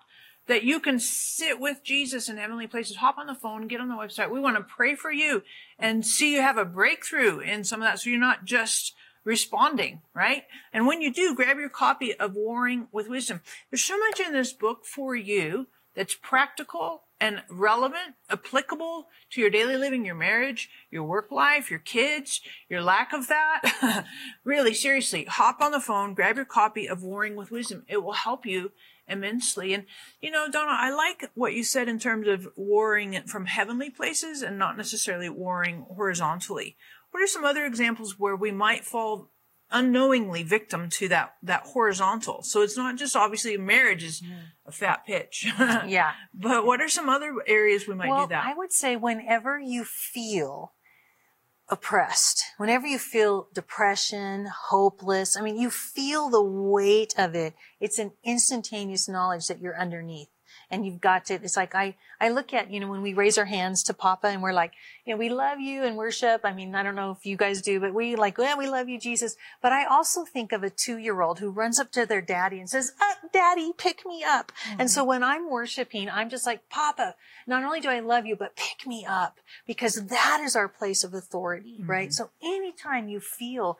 that 0.47 0.63
you 0.63 0.79
can 0.79 0.99
sit 0.99 1.59
with 1.59 1.83
Jesus 1.83 2.29
in 2.29 2.37
heavenly 2.37 2.67
places. 2.67 2.97
Hop 2.97 3.17
on 3.17 3.27
the 3.27 3.35
phone, 3.35 3.67
get 3.67 3.81
on 3.81 3.89
the 3.89 3.95
website. 3.95 4.31
We 4.31 4.39
want 4.39 4.57
to 4.57 4.63
pray 4.63 4.95
for 4.95 5.11
you 5.11 5.43
and 5.77 6.05
see 6.05 6.33
you 6.33 6.41
have 6.41 6.57
a 6.57 6.65
breakthrough 6.65 7.39
in 7.39 7.63
some 7.63 7.81
of 7.81 7.87
that. 7.87 7.99
So 7.99 8.09
you're 8.09 8.19
not 8.19 8.45
just 8.45 8.93
responding, 9.23 10.01
right? 10.13 10.43
And 10.73 10.87
when 10.87 11.01
you 11.01 11.11
do, 11.11 11.35
grab 11.35 11.57
your 11.57 11.69
copy 11.69 12.13
of 12.13 12.35
Warring 12.35 12.87
with 12.91 13.07
Wisdom. 13.07 13.41
There's 13.69 13.83
so 13.83 13.97
much 13.97 14.19
in 14.19 14.33
this 14.33 14.53
book 14.53 14.85
for 14.85 15.15
you 15.15 15.67
that's 15.95 16.15
practical 16.15 17.03
and 17.19 17.43
relevant, 17.49 18.15
applicable 18.29 19.07
to 19.29 19.41
your 19.41 19.49
daily 19.49 19.77
living, 19.77 20.05
your 20.05 20.15
marriage, 20.15 20.69
your 20.89 21.03
work 21.03 21.31
life, 21.31 21.69
your 21.69 21.79
kids, 21.79 22.41
your 22.67 22.81
lack 22.81 23.13
of 23.13 23.27
that. 23.27 24.05
really, 24.43 24.73
seriously, 24.73 25.25
hop 25.25 25.61
on 25.61 25.71
the 25.71 25.79
phone, 25.79 26.15
grab 26.15 26.37
your 26.37 26.45
copy 26.45 26.87
of 26.87 27.03
Warring 27.03 27.35
with 27.35 27.51
Wisdom. 27.51 27.83
It 27.87 28.03
will 28.03 28.13
help 28.13 28.45
you 28.45 28.71
immensely. 29.07 29.73
And, 29.73 29.85
you 30.19 30.31
know, 30.31 30.47
Dawna, 30.49 30.69
I 30.69 30.91
like 30.91 31.29
what 31.35 31.53
you 31.53 31.63
said 31.63 31.87
in 31.87 31.99
terms 31.99 32.27
of 32.27 32.47
warring 32.55 33.21
from 33.27 33.45
heavenly 33.45 33.89
places 33.89 34.41
and 34.41 34.57
not 34.57 34.77
necessarily 34.77 35.29
warring 35.29 35.85
horizontally. 35.95 36.75
What 37.11 37.23
are 37.23 37.27
some 37.27 37.45
other 37.45 37.65
examples 37.65 38.17
where 38.17 38.35
we 38.35 38.51
might 38.51 38.85
fall 38.85 39.29
unknowingly 39.69 40.43
victim 40.43 40.89
to 40.89 41.07
that 41.09 41.35
that 41.43 41.63
horizontal? 41.63 42.43
So 42.43 42.61
it's 42.61 42.77
not 42.77 42.97
just 42.97 43.15
obviously 43.15 43.57
marriage 43.57 44.03
is 44.03 44.21
mm. 44.21 44.39
a 44.65 44.71
fat 44.71 45.05
pitch. 45.05 45.47
yeah. 45.59 46.13
But 46.33 46.65
what 46.65 46.81
are 46.81 46.89
some 46.89 47.09
other 47.09 47.35
areas 47.45 47.87
we 47.87 47.95
might 47.95 48.09
well, 48.09 48.27
do 48.27 48.29
that? 48.29 48.45
I 48.45 48.53
would 48.53 48.71
say 48.71 48.95
whenever 48.95 49.59
you 49.59 49.83
feel 49.83 50.73
oppressed, 51.69 52.43
whenever 52.57 52.85
you 52.85 52.99
feel 52.99 53.47
depression, 53.53 54.49
hopeless, 54.69 55.37
I 55.37 55.41
mean, 55.41 55.57
you 55.57 55.69
feel 55.69 56.29
the 56.29 56.43
weight 56.43 57.13
of 57.17 57.35
it. 57.35 57.53
It's 57.79 57.99
an 57.99 58.11
instantaneous 58.23 59.07
knowledge 59.07 59.47
that 59.47 59.59
you're 59.59 59.79
underneath 59.79 60.27
and 60.71 60.85
you've 60.85 61.01
got 61.01 61.25
to, 61.25 61.33
it's 61.35 61.57
like 61.57 61.75
I, 61.75 61.95
I 62.19 62.29
look 62.29 62.53
at, 62.53 62.71
you 62.71 62.79
know, 62.79 62.89
when 62.89 63.01
we 63.01 63.13
raise 63.13 63.37
our 63.37 63.45
hands 63.45 63.83
to 63.83 63.93
Papa 63.93 64.27
and 64.27 64.41
we're 64.41 64.53
like, 64.53 64.71
you 65.05 65.13
know, 65.13 65.17
we 65.17 65.29
love 65.29 65.59
you 65.59 65.83
and 65.83 65.97
worship. 65.97 66.41
I 66.43 66.53
mean, 66.53 66.73
I 66.73 66.81
don't 66.81 66.95
know 66.95 67.11
if 67.11 67.25
you 67.25 67.35
guys 67.35 67.61
do, 67.61 67.79
but 67.79 67.93
we 67.93 68.15
like, 68.15 68.37
well, 68.37 68.57
we 68.57 68.69
love 68.69 68.87
you, 68.87 68.97
Jesus. 68.97 69.35
But 69.61 69.73
I 69.73 69.85
also 69.85 70.23
think 70.23 70.51
of 70.51 70.63
a 70.63 70.69
two 70.69 70.97
year 70.97 71.21
old 71.21 71.39
who 71.39 71.49
runs 71.49 71.79
up 71.79 71.91
to 71.91 72.05
their 72.05 72.21
daddy 72.21 72.59
and 72.59 72.69
says, 72.69 72.93
uh, 73.01 73.27
daddy, 73.33 73.73
pick 73.77 74.05
me 74.05 74.23
up. 74.23 74.51
Mm-hmm. 74.69 74.81
And 74.81 74.89
so 74.89 75.03
when 75.03 75.23
I'm 75.23 75.49
worshiping, 75.49 76.09
I'm 76.09 76.29
just 76.29 76.45
like, 76.45 76.69
Papa, 76.69 77.15
not 77.45 77.63
only 77.63 77.81
do 77.81 77.89
I 77.89 77.99
love 77.99 78.25
you, 78.25 78.37
but 78.37 78.55
pick 78.55 78.87
me 78.87 79.05
up 79.07 79.39
because 79.67 79.95
that 79.95 80.41
is 80.43 80.55
our 80.55 80.69
place 80.69 81.03
of 81.03 81.13
authority, 81.13 81.79
mm-hmm. 81.79 81.91
right? 81.91 82.13
So 82.13 82.29
anytime 82.41 83.09
you 83.09 83.19
feel 83.19 83.77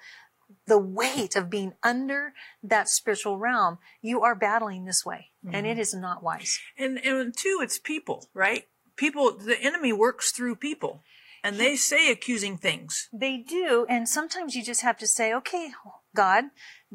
the 0.67 0.77
weight 0.77 1.35
of 1.35 1.49
being 1.49 1.73
under 1.83 2.33
that 2.63 2.89
spiritual 2.89 3.37
realm, 3.37 3.77
you 4.01 4.21
are 4.21 4.35
battling 4.35 4.85
this 4.85 5.05
way. 5.05 5.31
Mm-hmm. 5.45 5.55
And 5.55 5.67
it 5.67 5.79
is 5.79 5.93
not 5.93 6.23
wise. 6.23 6.59
And, 6.77 6.97
and 6.99 7.35
two, 7.35 7.59
it's 7.61 7.79
people, 7.79 8.29
right? 8.33 8.67
People, 8.95 9.37
the 9.37 9.59
enemy 9.59 9.93
works 9.93 10.31
through 10.31 10.55
people 10.57 11.03
and 11.43 11.57
they 11.57 11.75
say 11.75 12.11
accusing 12.11 12.57
things. 12.57 13.09
They 13.11 13.37
do. 13.37 13.85
And 13.89 14.07
sometimes 14.07 14.55
you 14.55 14.63
just 14.63 14.81
have 14.81 14.97
to 14.97 15.07
say, 15.07 15.33
okay, 15.33 15.71
God, 16.15 16.45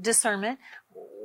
discernment. 0.01 0.59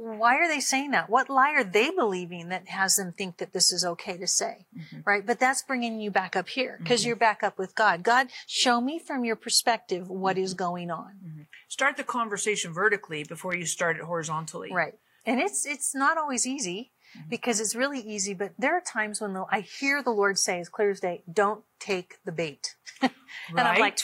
Why 0.02 0.38
are 0.38 0.48
they 0.48 0.60
saying 0.60 0.92
that? 0.92 1.12
What 1.12 1.30
lie 1.30 1.52
are 1.52 1.64
they 1.64 1.92
believing 1.92 2.50
that 2.50 2.68
has 2.70 2.96
them 2.96 3.14
think 3.14 3.38
that 3.38 3.54
this 3.54 3.72
is 3.72 3.86
okay 3.86 4.18
to 4.18 4.26
say? 4.26 4.66
Mm-hmm. 4.76 5.02
Right? 5.06 5.26
But 5.26 5.40
that's 5.40 5.62
bringing 5.62 6.00
you 6.00 6.10
back 6.10 6.36
up 6.36 6.50
here 6.50 6.78
because 6.80 7.02
mm-hmm. 7.02 7.10
you're 7.10 7.16
back 7.16 7.44
up 7.44 7.60
with 7.60 7.76
God. 7.76 8.02
God, 8.02 8.30
show 8.48 8.82
me 8.82 8.98
from 8.98 9.24
your 9.24 9.36
perspective 9.36 10.10
what 10.10 10.40
is 10.40 10.56
mm-hmm. 10.56 10.64
going 10.64 10.92
on. 10.92 11.14
Mm-hmm. 11.24 11.42
Start 11.68 11.98
the 11.98 12.04
conversation 12.04 12.74
vertically 12.74 13.24
before 13.24 13.56
you 13.56 13.66
start 13.66 13.98
it 13.98 14.02
horizontally. 14.02 14.72
Right. 14.74 14.96
And 15.24 15.40
it's, 15.40 15.68
it's 15.68 15.94
not 15.94 16.18
always 16.18 16.48
easy 16.48 16.94
mm-hmm. 17.16 17.30
because 17.30 17.60
it's 17.60 17.76
really 17.76 18.00
easy, 18.00 18.34
but 18.34 18.54
there 18.58 18.76
are 18.76 18.82
times 18.82 19.22
when 19.22 19.38
I 19.52 19.60
hear 19.60 20.02
the 20.02 20.10
Lord 20.10 20.40
say 20.40 20.60
as 20.60 20.68
clear 20.68 20.90
as 20.90 21.00
day, 21.00 21.22
don't 21.32 21.64
take 21.80 22.16
the 22.26 22.32
bait. 22.32 22.76
and 23.04 23.12
right. 23.54 23.66
I'm 23.68 23.80
like, 23.80 24.00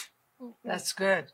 that's 0.63 0.93
good. 0.93 1.25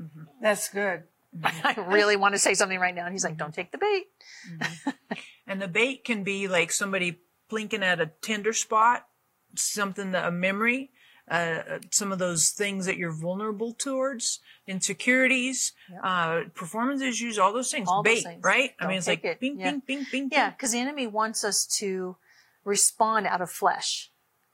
Mm-hmm. 0.00 0.22
That's 0.40 0.70
good. 0.70 1.04
I 1.44 1.74
really 1.88 2.16
want 2.16 2.34
to 2.34 2.38
say 2.38 2.54
something 2.54 2.78
right 2.78 2.94
now. 2.94 3.04
And 3.04 3.12
he's 3.12 3.24
like, 3.24 3.36
don't 3.36 3.54
take 3.54 3.72
the 3.72 3.78
bait. 3.78 4.06
Mm-hmm. 4.50 4.90
and 5.46 5.62
the 5.62 5.68
bait 5.68 6.04
can 6.04 6.24
be 6.24 6.48
like 6.48 6.72
somebody 6.72 7.20
blinking 7.48 7.82
at 7.82 8.00
a 8.00 8.06
tender 8.22 8.52
spot, 8.52 9.06
something 9.54 10.12
that 10.12 10.26
a 10.26 10.30
memory, 10.30 10.90
uh, 11.30 11.78
some 11.90 12.12
of 12.12 12.18
those 12.18 12.50
things 12.50 12.86
that 12.86 12.96
you're 12.96 13.12
vulnerable 13.12 13.72
towards, 13.72 14.40
insecurities, 14.66 15.72
yeah. 15.90 16.00
uh, 16.00 16.48
performance 16.54 17.02
issues, 17.02 17.38
all 17.38 17.52
those 17.52 17.70
things. 17.70 17.88
All 17.88 18.02
bait, 18.02 18.16
those 18.16 18.22
things. 18.24 18.44
right? 18.44 18.72
Don't 18.78 18.86
I 18.86 18.88
mean, 18.88 18.98
it's 18.98 19.06
like 19.06 19.24
it. 19.24 19.40
bing, 19.40 19.58
yeah. 19.58 19.72
bing, 19.72 19.82
bing, 19.86 20.06
bing, 20.10 20.28
Yeah, 20.32 20.50
because 20.50 20.72
the 20.72 20.78
enemy 20.78 21.06
wants 21.06 21.44
us 21.44 21.66
to 21.78 22.16
respond 22.64 23.26
out 23.26 23.40
of 23.40 23.50
flesh. 23.50 24.10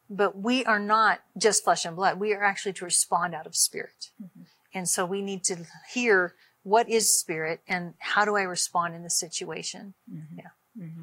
But 0.09 0.37
we 0.37 0.65
are 0.65 0.79
not 0.79 1.21
just 1.39 1.65
flesh 1.65 1.87
and 1.87 1.97
blood. 1.97 2.21
We 2.21 2.35
are 2.35 2.43
actually 2.43 2.75
to 2.75 2.85
respond 2.85 3.35
out 3.35 3.47
of 3.47 3.55
spirit. 3.55 4.11
Mm-hmm. 4.23 4.43
And 4.75 4.89
so 4.89 5.05
we 5.05 5.23
need 5.23 5.45
to 5.45 5.67
hear 5.93 6.35
what 6.63 6.89
is 6.89 7.19
spirit 7.19 7.61
and 7.67 7.95
how 7.99 8.25
do 8.25 8.37
I 8.37 8.43
respond 8.43 8.95
in 8.95 9.03
this 9.03 9.19
situation? 9.19 9.95
Mm-hmm. 10.11 10.39
Yeah. 10.39 10.85
Mm-hmm. 10.85 11.03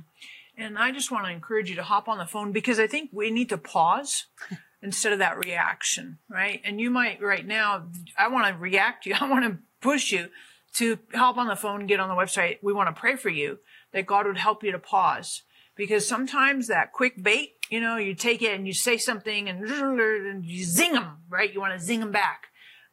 And 0.58 0.78
I 0.78 0.91
just 0.91 1.12
want 1.12 1.26
to 1.26 1.32
encourage 1.32 1.69
you 1.69 1.76
to 1.78 1.84
hop 1.84 2.08
on 2.08 2.17
the 2.17 2.26
phone 2.26 2.52
because 2.52 2.80
I 2.80 2.88
think 2.88 3.12
we 3.13 3.32
need 3.32 3.50
to 3.50 3.58
pause 3.58 4.26
instead 4.82 5.13
of 5.13 5.19
that 5.19 5.38
reaction, 5.38 6.19
right? 6.30 6.62
And 6.65 6.82
you 6.82 6.89
might 6.89 7.22
right 7.22 7.45
now, 7.45 7.88
I 8.17 8.28
want 8.28 8.48
to 8.48 8.60
react 8.60 9.04
to 9.04 9.10
you. 9.10 9.15
I 9.19 9.30
want 9.30 9.45
to 9.45 9.60
push 9.82 10.12
you 10.12 10.30
to 10.76 11.00
hop 11.13 11.38
on 11.38 11.48
the 11.48 11.56
phone, 11.56 11.88
get 11.88 12.00
on 12.00 12.10
the 12.10 12.15
website. 12.15 12.58
We 12.62 12.74
want 12.74 12.93
to 12.93 13.00
pray 13.00 13.15
for 13.15 13.30
you 13.30 13.60
that 13.93 14.06
God 14.06 14.28
would 14.28 14.38
help 14.38 14.63
you 14.63 14.72
to 14.72 14.80
pause 14.80 15.43
because 15.76 16.08
sometimes 16.08 16.67
that 16.67 16.91
quick 16.91 17.24
bait, 17.24 17.54
you 17.69 17.80
know, 17.80 17.95
you 17.95 18.13
take 18.13 18.41
it 18.41 18.54
and 18.54 18.67
you 18.67 18.74
say 18.74 18.98
something 18.98 19.48
and, 19.48 19.63
and 19.69 20.45
you 20.45 20.65
zing 20.65 20.93
them, 20.93 21.19
right? 21.30 21.54
You 21.54 21.62
want 21.62 21.80
to 21.80 21.84
zing 21.84 22.02
them 22.02 22.12
back. 22.12 22.48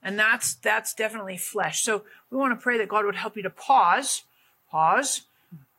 And 0.07 0.17
that's, 0.17 0.55
that's 0.55 0.95
definitely 0.95 1.37
flesh. 1.37 1.83
So 1.83 2.05
we 2.31 2.39
want 2.39 2.57
to 2.57 2.63
pray 2.63 2.79
that 2.79 2.89
God 2.89 3.05
would 3.05 3.17
help 3.17 3.37
you 3.37 3.43
to 3.43 3.51
pause, 3.51 4.23
pause. 4.71 5.23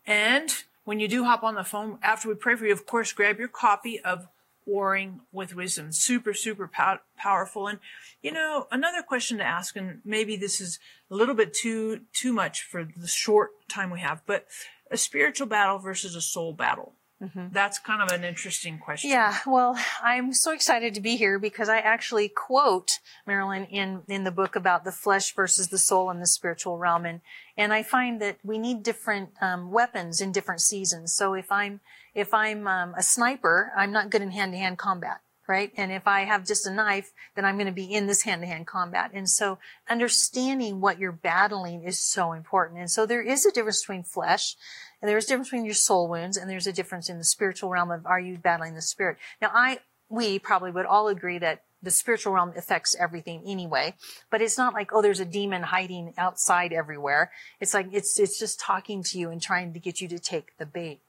And 0.06 0.54
when 0.84 1.00
you 1.00 1.08
do 1.08 1.24
hop 1.24 1.44
on 1.44 1.56
the 1.56 1.64
phone, 1.64 1.98
after 2.04 2.28
we 2.28 2.36
pray 2.36 2.56
for 2.58 2.66
you, 2.66 2.74
of 2.74 2.86
course, 2.86 3.14
grab 3.14 3.40
your 3.40 3.48
copy 3.48 4.02
of 4.02 4.28
Warring 4.66 5.22
with 5.32 5.56
Wisdom. 5.56 5.94
Super, 5.94 6.34
super 6.34 6.68
pow- 6.68 7.00
powerful. 7.16 7.68
And, 7.68 7.80
you 8.22 8.34
know, 8.34 8.68
another 8.70 9.02
question 9.02 9.38
to 9.38 9.46
ask, 9.46 9.78
and 9.78 10.02
maybe 10.04 10.36
this 10.36 10.60
is 10.60 10.78
a 11.10 11.16
little 11.16 11.34
bit 11.34 11.54
too, 11.54 12.02
too 12.12 12.34
much 12.34 12.64
for 12.64 12.84
the 12.84 13.08
short 13.08 13.52
time 13.70 13.92
we 13.92 14.02
have, 14.02 14.24
but 14.26 14.46
a 14.92 14.98
spiritual 14.98 15.48
battle 15.48 15.78
versus 15.78 16.16
a 16.16 16.22
soul 16.22 16.52
battle. 16.52 16.92
Mm-hmm. 17.22 17.48
That's 17.52 17.80
kind 17.80 18.02
of 18.02 18.10
an 18.10 18.24
interesting 18.24 18.78
question. 18.78 19.10
Yeah, 19.10 19.36
well, 19.48 19.76
I'm 20.04 20.34
so 20.34 20.52
excited 20.52 20.94
to 20.94 21.02
be 21.02 21.16
here 21.16 21.40
because 21.40 21.68
I 21.68 21.80
actually 21.80 22.30
quote 22.30 23.00
Marilyn 23.26 23.66
in 23.66 24.04
in 24.08 24.24
the 24.24 24.32
book 24.32 24.56
about 24.56 24.84
the 24.84 24.92
flesh 24.92 25.34
versus 25.34 25.70
the 25.70 25.80
soul 25.80 26.12
in 26.12 26.20
the 26.20 26.28
spiritual 26.28 26.78
realm, 26.78 27.06
and 27.06 27.22
and 27.58 27.74
I 27.74 27.82
find 27.82 28.22
that 28.22 28.38
we 28.44 28.60
need 28.60 28.84
different 28.84 29.32
um, 29.42 29.72
weapons 29.72 30.22
in 30.22 30.32
different 30.32 30.62
seasons. 30.62 31.14
So 31.14 31.34
if 31.34 31.52
I'm 31.52 31.80
if 32.14 32.36
I'm 32.36 32.68
um, 32.68 32.94
a 32.96 33.02
sniper, 33.02 33.72
I'm 33.76 33.92
not 33.92 34.12
good 34.12 34.22
in 34.22 34.32
hand 34.32 34.52
to 34.52 34.60
hand 34.60 34.78
combat 34.78 35.22
right? 35.48 35.72
And 35.78 35.92
if 35.92 36.06
I 36.08 36.26
have 36.26 36.46
just 36.46 36.68
a 36.68 36.74
knife, 36.74 37.14
then 37.36 37.46
I'm 37.46 37.56
going 37.56 37.68
to 37.68 37.72
be 37.72 37.94
in 37.94 38.06
this 38.06 38.24
hand 38.24 38.42
to 38.42 38.48
hand 38.48 38.68
combat. 38.68 39.12
And 39.14 39.30
so 39.30 39.58
understanding 39.90 40.82
what 40.82 41.00
you're 41.00 41.12
battling 41.12 41.84
is 41.84 42.00
so 42.00 42.34
important. 42.34 42.80
And 42.80 42.92
so 42.92 43.06
there 43.06 43.22
is 43.22 43.46
a 43.46 43.52
difference 43.52 43.82
between 43.82 44.04
flesh 44.04 44.56
and 45.02 45.10
there's 45.10 45.26
a 45.26 45.28
difference 45.28 45.50
between 45.50 45.66
your 45.66 45.74
soul 45.74 46.08
wounds 46.08 46.38
and 46.38 46.50
there's 46.50 46.68
a 46.68 46.74
difference 46.74 47.10
in 47.10 47.18
the 47.18 47.24
spiritual 47.24 47.70
realm 47.70 47.92
of 47.92 48.06
are 48.06 48.20
you 48.20 48.38
battling 48.38 48.74
the 48.76 48.82
spirit? 48.82 49.18
Now 49.42 49.52
I, 49.54 49.80
we 50.10 50.40
probably 50.40 50.72
would 50.72 50.86
all 50.86 51.08
agree 51.08 51.38
that 51.40 51.64
the 51.82 51.92
spiritual 51.92 52.34
realm 52.34 52.54
affects 52.56 52.96
everything 53.00 53.44
anyway, 53.46 53.94
but 54.32 54.42
it's 54.42 54.58
not 54.58 54.74
like, 54.74 54.92
oh, 54.92 55.02
there's 55.02 55.20
a 55.20 55.26
demon 55.26 55.64
hiding 55.64 56.14
outside 56.18 56.74
everywhere. 56.74 57.32
It's 57.60 57.74
like, 57.74 57.90
it's, 57.92 58.20
it's 58.20 58.40
just 58.40 58.60
talking 58.60 59.04
to 59.04 59.20
you 59.20 59.30
and 59.30 59.42
trying 59.42 59.74
to 59.74 59.80
get 59.80 60.02
you 60.02 60.08
to 60.08 60.20
take 60.20 60.58
the 60.58 60.66
bait. 60.66 61.02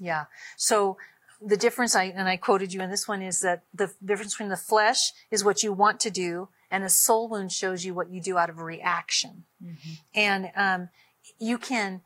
Yeah. 0.00 0.24
So, 0.56 0.96
the 1.42 1.56
difference 1.56 1.94
I, 1.94 2.04
and 2.04 2.28
I 2.28 2.38
quoted 2.38 2.72
you 2.72 2.80
in 2.80 2.90
this 2.90 3.06
one 3.06 3.20
is 3.20 3.40
that 3.40 3.62
the 3.72 3.92
difference 4.02 4.32
between 4.32 4.48
the 4.48 4.56
flesh 4.56 5.12
is 5.30 5.44
what 5.44 5.62
you 5.62 5.70
want 5.70 6.00
to 6.00 6.10
do 6.10 6.48
and 6.70 6.82
a 6.82 6.88
soul 6.88 7.28
wound 7.28 7.52
shows 7.52 7.84
you 7.84 7.92
what 7.92 8.08
you 8.08 8.22
do 8.22 8.38
out 8.38 8.48
of 8.48 8.58
a 8.58 8.64
reaction. 8.64 9.44
Mm-hmm. 9.62 9.92
And, 10.14 10.50
um, 10.56 10.88
you 11.38 11.58
can 11.58 12.00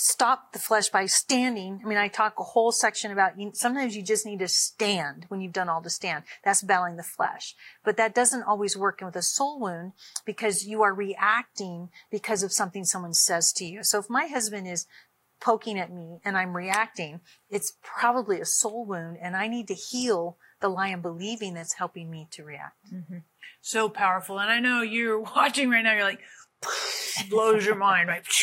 stop 0.00 0.54
the 0.54 0.58
flesh 0.58 0.88
by 0.88 1.04
standing. 1.04 1.78
I 1.84 1.86
mean, 1.86 1.98
I 1.98 2.08
talk 2.08 2.40
a 2.40 2.42
whole 2.42 2.72
section 2.72 3.12
about 3.12 3.38
you, 3.38 3.50
sometimes 3.52 3.94
you 3.94 4.02
just 4.02 4.24
need 4.24 4.38
to 4.38 4.48
stand 4.48 5.26
when 5.28 5.42
you've 5.42 5.52
done 5.52 5.68
all 5.68 5.82
the 5.82 5.90
stand. 5.90 6.24
That's 6.42 6.62
battling 6.62 6.96
the 6.96 7.02
flesh. 7.02 7.54
But 7.84 7.98
that 7.98 8.14
doesn't 8.14 8.44
always 8.44 8.78
work 8.78 9.02
with 9.02 9.14
a 9.14 9.22
soul 9.22 9.60
wound 9.60 9.92
because 10.24 10.64
you 10.64 10.82
are 10.82 10.94
reacting 10.94 11.90
because 12.10 12.42
of 12.42 12.50
something 12.50 12.84
someone 12.84 13.12
says 13.12 13.52
to 13.52 13.66
you. 13.66 13.82
So 13.82 13.98
if 13.98 14.08
my 14.08 14.26
husband 14.26 14.66
is 14.66 14.86
poking 15.38 15.78
at 15.78 15.92
me 15.92 16.20
and 16.24 16.34
I'm 16.34 16.56
reacting, 16.56 17.20
it's 17.50 17.74
probably 17.82 18.40
a 18.40 18.46
soul 18.46 18.86
wound 18.86 19.18
and 19.20 19.36
I 19.36 19.48
need 19.48 19.68
to 19.68 19.74
heal 19.74 20.38
the 20.60 20.68
lie 20.68 20.88
I'm 20.88 21.02
believing 21.02 21.52
that's 21.52 21.74
helping 21.74 22.10
me 22.10 22.26
to 22.30 22.42
react. 22.42 22.90
Mm-hmm. 22.90 23.18
So 23.60 23.90
powerful. 23.90 24.40
And 24.40 24.50
I 24.50 24.60
know 24.60 24.80
you're 24.80 25.20
watching 25.36 25.68
right 25.68 25.84
now, 25.84 25.92
you're 25.92 26.04
like, 26.04 26.20
blows 27.28 27.66
your 27.66 27.76
mind, 27.76 28.08
right? 28.08 28.24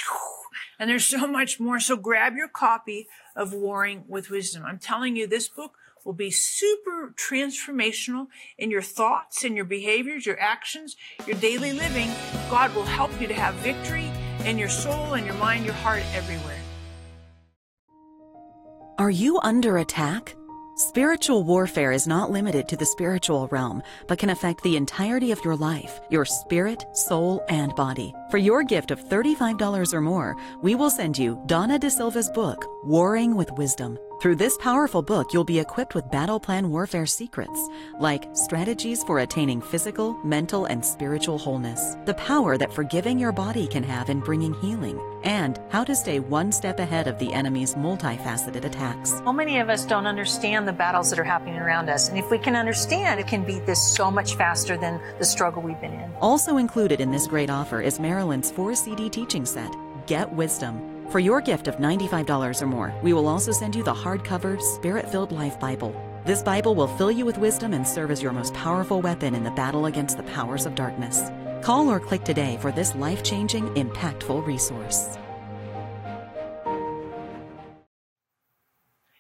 And 0.79 0.89
there's 0.89 1.05
so 1.05 1.27
much 1.27 1.59
more. 1.59 1.79
So 1.79 1.97
grab 1.97 2.35
your 2.35 2.47
copy 2.47 3.07
of 3.35 3.53
Warring 3.53 4.03
with 4.07 4.29
Wisdom. 4.29 4.63
I'm 4.65 4.79
telling 4.79 5.15
you, 5.15 5.27
this 5.27 5.47
book 5.47 5.73
will 6.05 6.13
be 6.13 6.31
super 6.31 7.13
transformational 7.17 8.27
in 8.57 8.71
your 8.71 8.81
thoughts 8.81 9.43
and 9.43 9.55
your 9.55 9.65
behaviors, 9.65 10.25
your 10.25 10.39
actions, 10.39 10.95
your 11.25 11.37
daily 11.39 11.73
living. 11.73 12.09
God 12.49 12.73
will 12.75 12.85
help 12.85 13.11
you 13.19 13.27
to 13.27 13.33
have 13.33 13.55
victory 13.55 14.09
in 14.45 14.57
your 14.57 14.69
soul 14.69 15.15
in 15.15 15.25
your 15.25 15.35
mind, 15.35 15.65
your 15.65 15.73
heart, 15.73 16.03
everywhere. 16.13 16.59
Are 18.97 19.11
you 19.11 19.39
under 19.43 19.77
attack? 19.77 20.35
Spiritual 20.77 21.41
warfare 21.41 21.91
is 21.91 22.05
not 22.05 22.29
limited 22.29 22.67
to 22.67 22.77
the 22.77 22.85
spiritual 22.85 23.47
realm, 23.47 23.81
but 24.05 24.19
can 24.19 24.29
affect 24.29 24.61
the 24.61 24.77
entirety 24.77 25.31
of 25.31 25.43
your 25.43 25.55
life, 25.55 25.99
your 26.11 26.23
spirit, 26.23 26.85
soul, 26.93 27.43
and 27.49 27.73
body. 27.73 28.13
For 28.29 28.37
your 28.37 28.61
gift 28.61 28.91
of 28.91 29.03
$35 29.03 29.91
or 29.91 30.01
more, 30.01 30.35
we 30.61 30.75
will 30.75 30.91
send 30.91 31.17
you 31.17 31.41
Dawna 31.47 31.79
De 31.79 31.89
Silva's 31.89 32.29
book, 32.29 32.63
Warring 32.83 33.35
with 33.35 33.51
Wisdom. 33.53 33.97
Through 34.19 34.37
this 34.37 34.57
powerful 34.57 35.03
book, 35.03 35.31
you'll 35.31 35.43
be 35.43 35.59
equipped 35.59 35.93
with 35.93 36.09
battle 36.09 36.39
plan 36.39 36.71
warfare 36.71 37.05
secrets, 37.05 37.69
like 37.99 38.27
strategies 38.33 39.03
for 39.03 39.19
attaining 39.19 39.61
physical, 39.61 40.15
mental, 40.23 40.65
and 40.65 40.83
spiritual 40.83 41.37
wholeness, 41.37 41.95
the 42.05 42.15
power 42.15 42.57
that 42.57 42.73
forgiving 42.73 43.19
your 43.19 43.31
body 43.31 43.67
can 43.67 43.83
have 43.83 44.09
in 44.09 44.19
bringing 44.19 44.55
healing, 44.55 44.99
and 45.23 45.59
how 45.69 45.83
to 45.83 45.95
stay 45.95 46.19
one 46.19 46.51
step 46.51 46.79
ahead 46.79 47.07
of 47.07 47.19
the 47.19 47.31
enemy's 47.31 47.75
multifaceted 47.75 48.65
attacks. 48.65 49.11
So 49.19 49.31
many 49.31 49.59
of 49.59 49.69
us 49.69 49.85
don't 49.85 50.07
understand 50.07 50.67
the 50.67 50.73
battles 50.73 51.11
that 51.11 51.19
are 51.19 51.23
happening 51.23 51.57
around 51.57 51.87
us, 51.87 52.09
and 52.09 52.17
if 52.17 52.31
we 52.31 52.39
can 52.39 52.55
understand, 52.55 53.19
it 53.19 53.27
can 53.27 53.43
beat 53.43 53.67
this 53.67 53.95
so 53.95 54.09
much 54.09 54.33
faster 54.33 54.77
than 54.77 54.99
the 55.19 55.25
struggle 55.25 55.61
we've 55.61 55.79
been 55.79 55.93
in. 55.93 56.11
Also 56.21 56.57
included 56.57 57.01
in 57.01 57.11
this 57.11 57.27
great 57.27 57.51
offer 57.51 57.81
is 57.81 57.99
Marilyn's 57.99 58.49
four 58.49 58.73
CD 58.73 59.11
teaching 59.11 59.45
set, 59.45 59.71
Get 60.07 60.33
Wisdom 60.33 60.96
for 61.09 61.19
your 61.19 61.39
gift 61.39 61.67
of 61.67 61.77
$95 61.77 62.61
or 62.61 62.65
more, 62.65 62.93
we 63.01 63.13
will 63.13 63.27
also 63.27 63.51
send 63.51 63.75
you 63.75 63.83
the 63.83 63.93
hardcover 63.93 64.61
Spirit 64.61 65.09
Filled 65.09 65.31
Life 65.31 65.59
Bible. 65.59 65.95
This 66.25 66.43
Bible 66.43 66.75
will 66.75 66.87
fill 66.87 67.11
you 67.11 67.25
with 67.25 67.37
wisdom 67.37 67.73
and 67.73 67.87
serve 67.87 68.11
as 68.11 68.21
your 68.21 68.33
most 68.33 68.53
powerful 68.53 69.01
weapon 69.01 69.33
in 69.33 69.45
the 69.45 69.51
battle 69.51 69.85
against 69.85 70.17
the 70.17 70.23
powers 70.23 70.65
of 70.65 70.75
darkness. 70.75 71.31
Call 71.61 71.89
or 71.89 71.99
click 71.99 72.25
today 72.25 72.57
for 72.59 72.71
this 72.71 72.93
life 72.95 73.23
changing, 73.23 73.67
impactful 73.75 74.45
resource. 74.45 75.17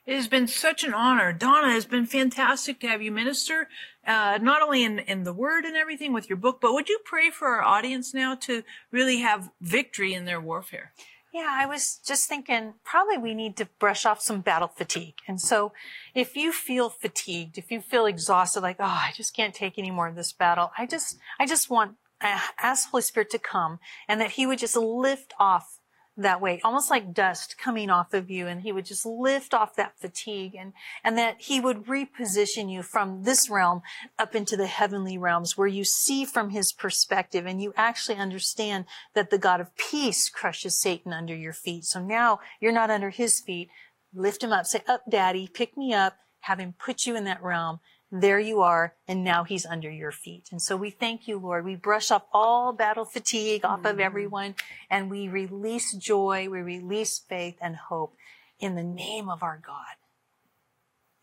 It 0.05 0.15
has 0.15 0.27
been 0.27 0.47
such 0.47 0.83
an 0.83 0.93
honor. 0.93 1.33
Dawna, 1.33 1.71
has 1.71 1.85
been 1.85 2.05
fantastic 2.05 2.79
to 2.79 2.87
have 2.87 3.01
you 3.01 3.11
minister, 3.11 3.67
uh, 4.05 4.39
not 4.41 4.61
only 4.61 4.83
in, 4.83 4.99
in 4.99 5.23
the 5.23 5.33
word 5.33 5.65
and 5.65 5.75
everything 5.75 6.13
with 6.13 6.29
your 6.29 6.37
book, 6.37 6.59
but 6.61 6.73
would 6.73 6.87
you 6.87 6.99
pray 7.03 7.29
for 7.29 7.47
our 7.47 7.61
audience 7.61 8.13
now 8.13 8.35
to 8.35 8.63
really 8.91 9.19
have 9.19 9.49
victory 9.61 10.13
in 10.13 10.23
their 10.23 10.39
warfare? 10.39 10.93
Yeah, 11.33 11.49
I 11.51 11.65
was 11.65 11.99
just 12.05 12.27
thinking 12.27 12.75
probably 12.83 13.17
we 13.17 13.33
need 13.33 13.57
to 13.57 13.67
brush 13.79 14.05
off 14.05 14.21
some 14.21 14.41
battle 14.41 14.69
fatigue. 14.69 15.15
And 15.27 15.39
so 15.39 15.73
if 16.15 16.35
you 16.35 16.51
feel 16.51 16.89
fatigued, 16.89 17.57
if 17.57 17.69
you 17.69 17.81
feel 17.81 18.05
exhausted, 18.05 18.61
like, 18.61 18.77
oh, 18.79 18.85
I 18.85 19.11
just 19.15 19.35
can't 19.35 19.53
take 19.53 19.77
any 19.77 19.91
more 19.91 20.07
of 20.07 20.15
this 20.15 20.33
battle, 20.33 20.71
I 20.77 20.85
just, 20.85 21.17
I 21.39 21.45
just 21.45 21.69
want, 21.69 21.95
uh, 22.21 22.39
ask 22.57 22.89
Holy 22.89 23.03
Spirit 23.03 23.29
to 23.31 23.39
come 23.39 23.79
and 24.07 24.19
that 24.19 24.31
he 24.31 24.47
would 24.47 24.57
just 24.57 24.75
lift 24.75 25.33
off 25.39 25.76
that 26.17 26.41
way, 26.41 26.59
almost 26.63 26.89
like 26.89 27.13
dust 27.13 27.57
coming 27.57 27.89
off 27.89 28.13
of 28.13 28.29
you. 28.29 28.47
And 28.47 28.61
he 28.61 28.71
would 28.71 28.85
just 28.85 29.05
lift 29.05 29.53
off 29.53 29.75
that 29.75 29.99
fatigue 29.99 30.55
and, 30.55 30.73
and 31.03 31.17
that 31.17 31.41
he 31.41 31.59
would 31.59 31.85
reposition 31.85 32.71
you 32.71 32.81
from 32.81 33.23
this 33.23 33.49
realm 33.49 33.81
up 34.17 34.35
into 34.35 34.57
the 34.57 34.67
heavenly 34.67 35.17
realms 35.17 35.57
where 35.57 35.67
you 35.67 35.83
see 35.83 36.25
from 36.25 36.49
his 36.49 36.73
perspective 36.73 37.45
and 37.45 37.61
you 37.61 37.73
actually 37.77 38.17
understand 38.17 38.85
that 39.13 39.29
the 39.29 39.37
God 39.37 39.61
of 39.61 39.75
peace 39.77 40.29
crushes 40.29 40.77
Satan 40.77 41.13
under 41.13 41.35
your 41.35 41.53
feet. 41.53 41.85
So 41.85 42.03
now 42.03 42.39
you're 42.59 42.71
not 42.71 42.89
under 42.89 43.11
his 43.11 43.39
feet. 43.39 43.69
Lift 44.13 44.43
him 44.43 44.51
up. 44.51 44.65
Say, 44.65 44.81
up, 44.87 45.03
daddy, 45.09 45.47
pick 45.47 45.77
me 45.77 45.93
up. 45.93 46.17
Have 46.41 46.59
him 46.59 46.73
put 46.77 47.05
you 47.05 47.15
in 47.15 47.25
that 47.25 47.43
realm 47.43 47.79
there 48.11 48.39
you 48.39 48.61
are, 48.61 48.93
and 49.07 49.23
now 49.23 49.43
he's 49.43 49.65
under 49.65 49.89
your 49.89 50.11
feet. 50.11 50.47
And 50.51 50.61
so 50.61 50.77
we 50.77 50.89
thank 50.89 51.27
you, 51.27 51.37
Lord. 51.37 51.65
We 51.65 51.75
brush 51.75 52.09
up 52.09 52.29
all 52.31 52.71
battle 52.71 53.05
fatigue 53.05 53.65
off 53.65 53.79
mm-hmm. 53.79 53.87
of 53.87 53.99
everyone, 53.99 54.55
and 54.89 55.11
we 55.11 55.27
release 55.27 55.93
joy, 55.93 56.47
we 56.49 56.61
release 56.61 57.19
faith 57.19 57.57
and 57.61 57.75
hope 57.75 58.15
in 58.59 58.75
the 58.75 58.83
name 58.83 59.29
of 59.29 59.43
our 59.43 59.61
God. 59.65 59.95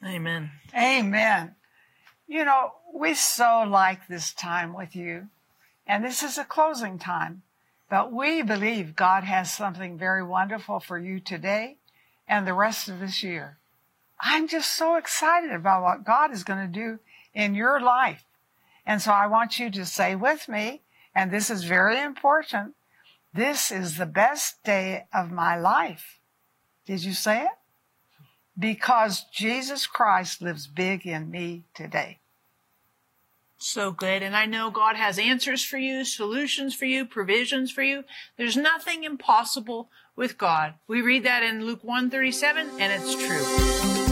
Amen. 0.06 0.50
Amen. 0.76 1.54
You 2.26 2.44
know, 2.44 2.72
we 2.92 3.14
so 3.14 3.64
like 3.66 4.06
this 4.06 4.32
time 4.34 4.74
with 4.74 4.94
you, 4.94 5.28
and 5.86 6.04
this 6.04 6.22
is 6.22 6.36
a 6.36 6.44
closing 6.44 6.98
time, 6.98 7.42
but 7.88 8.12
we 8.12 8.42
believe 8.42 8.96
God 8.96 9.24
has 9.24 9.52
something 9.52 9.96
very 9.96 10.22
wonderful 10.22 10.80
for 10.80 10.98
you 10.98 11.20
today 11.20 11.78
and 12.28 12.46
the 12.46 12.54
rest 12.54 12.88
of 12.88 13.00
this 13.00 13.22
year. 13.22 13.58
I'm 14.20 14.48
just 14.48 14.76
so 14.76 14.96
excited 14.96 15.50
about 15.50 15.82
what 15.82 16.04
God 16.04 16.32
is 16.32 16.44
going 16.44 16.60
to 16.60 16.72
do 16.72 16.98
in 17.34 17.54
your 17.54 17.80
life. 17.80 18.24
And 18.86 19.00
so 19.00 19.12
I 19.12 19.26
want 19.26 19.58
you 19.58 19.70
to 19.70 19.84
say 19.84 20.14
with 20.14 20.48
me, 20.48 20.82
and 21.14 21.30
this 21.30 21.50
is 21.50 21.64
very 21.64 22.00
important, 22.00 22.74
this 23.32 23.70
is 23.72 23.96
the 23.96 24.06
best 24.06 24.62
day 24.62 25.06
of 25.12 25.30
my 25.30 25.56
life. 25.58 26.18
Did 26.86 27.04
you 27.04 27.14
say 27.14 27.42
it? 27.42 27.58
Because 28.58 29.24
Jesus 29.32 29.86
Christ 29.86 30.40
lives 30.40 30.66
big 30.66 31.06
in 31.06 31.30
me 31.30 31.64
today. 31.74 32.18
So 33.56 33.92
good. 33.92 34.22
And 34.22 34.36
I 34.36 34.46
know 34.46 34.70
God 34.70 34.96
has 34.96 35.18
answers 35.18 35.64
for 35.64 35.78
you, 35.78 36.04
solutions 36.04 36.74
for 36.74 36.84
you, 36.84 37.06
provisions 37.06 37.70
for 37.70 37.82
you. 37.82 38.04
There's 38.36 38.56
nothing 38.56 39.04
impossible 39.04 39.88
with 40.14 40.36
God. 40.36 40.74
We 40.86 41.00
read 41.00 41.24
that 41.24 41.42
in 41.42 41.64
Luke 41.64 41.82
137 41.82 42.68
and 42.78 42.92
it's 42.92 43.14
true. 43.14 44.03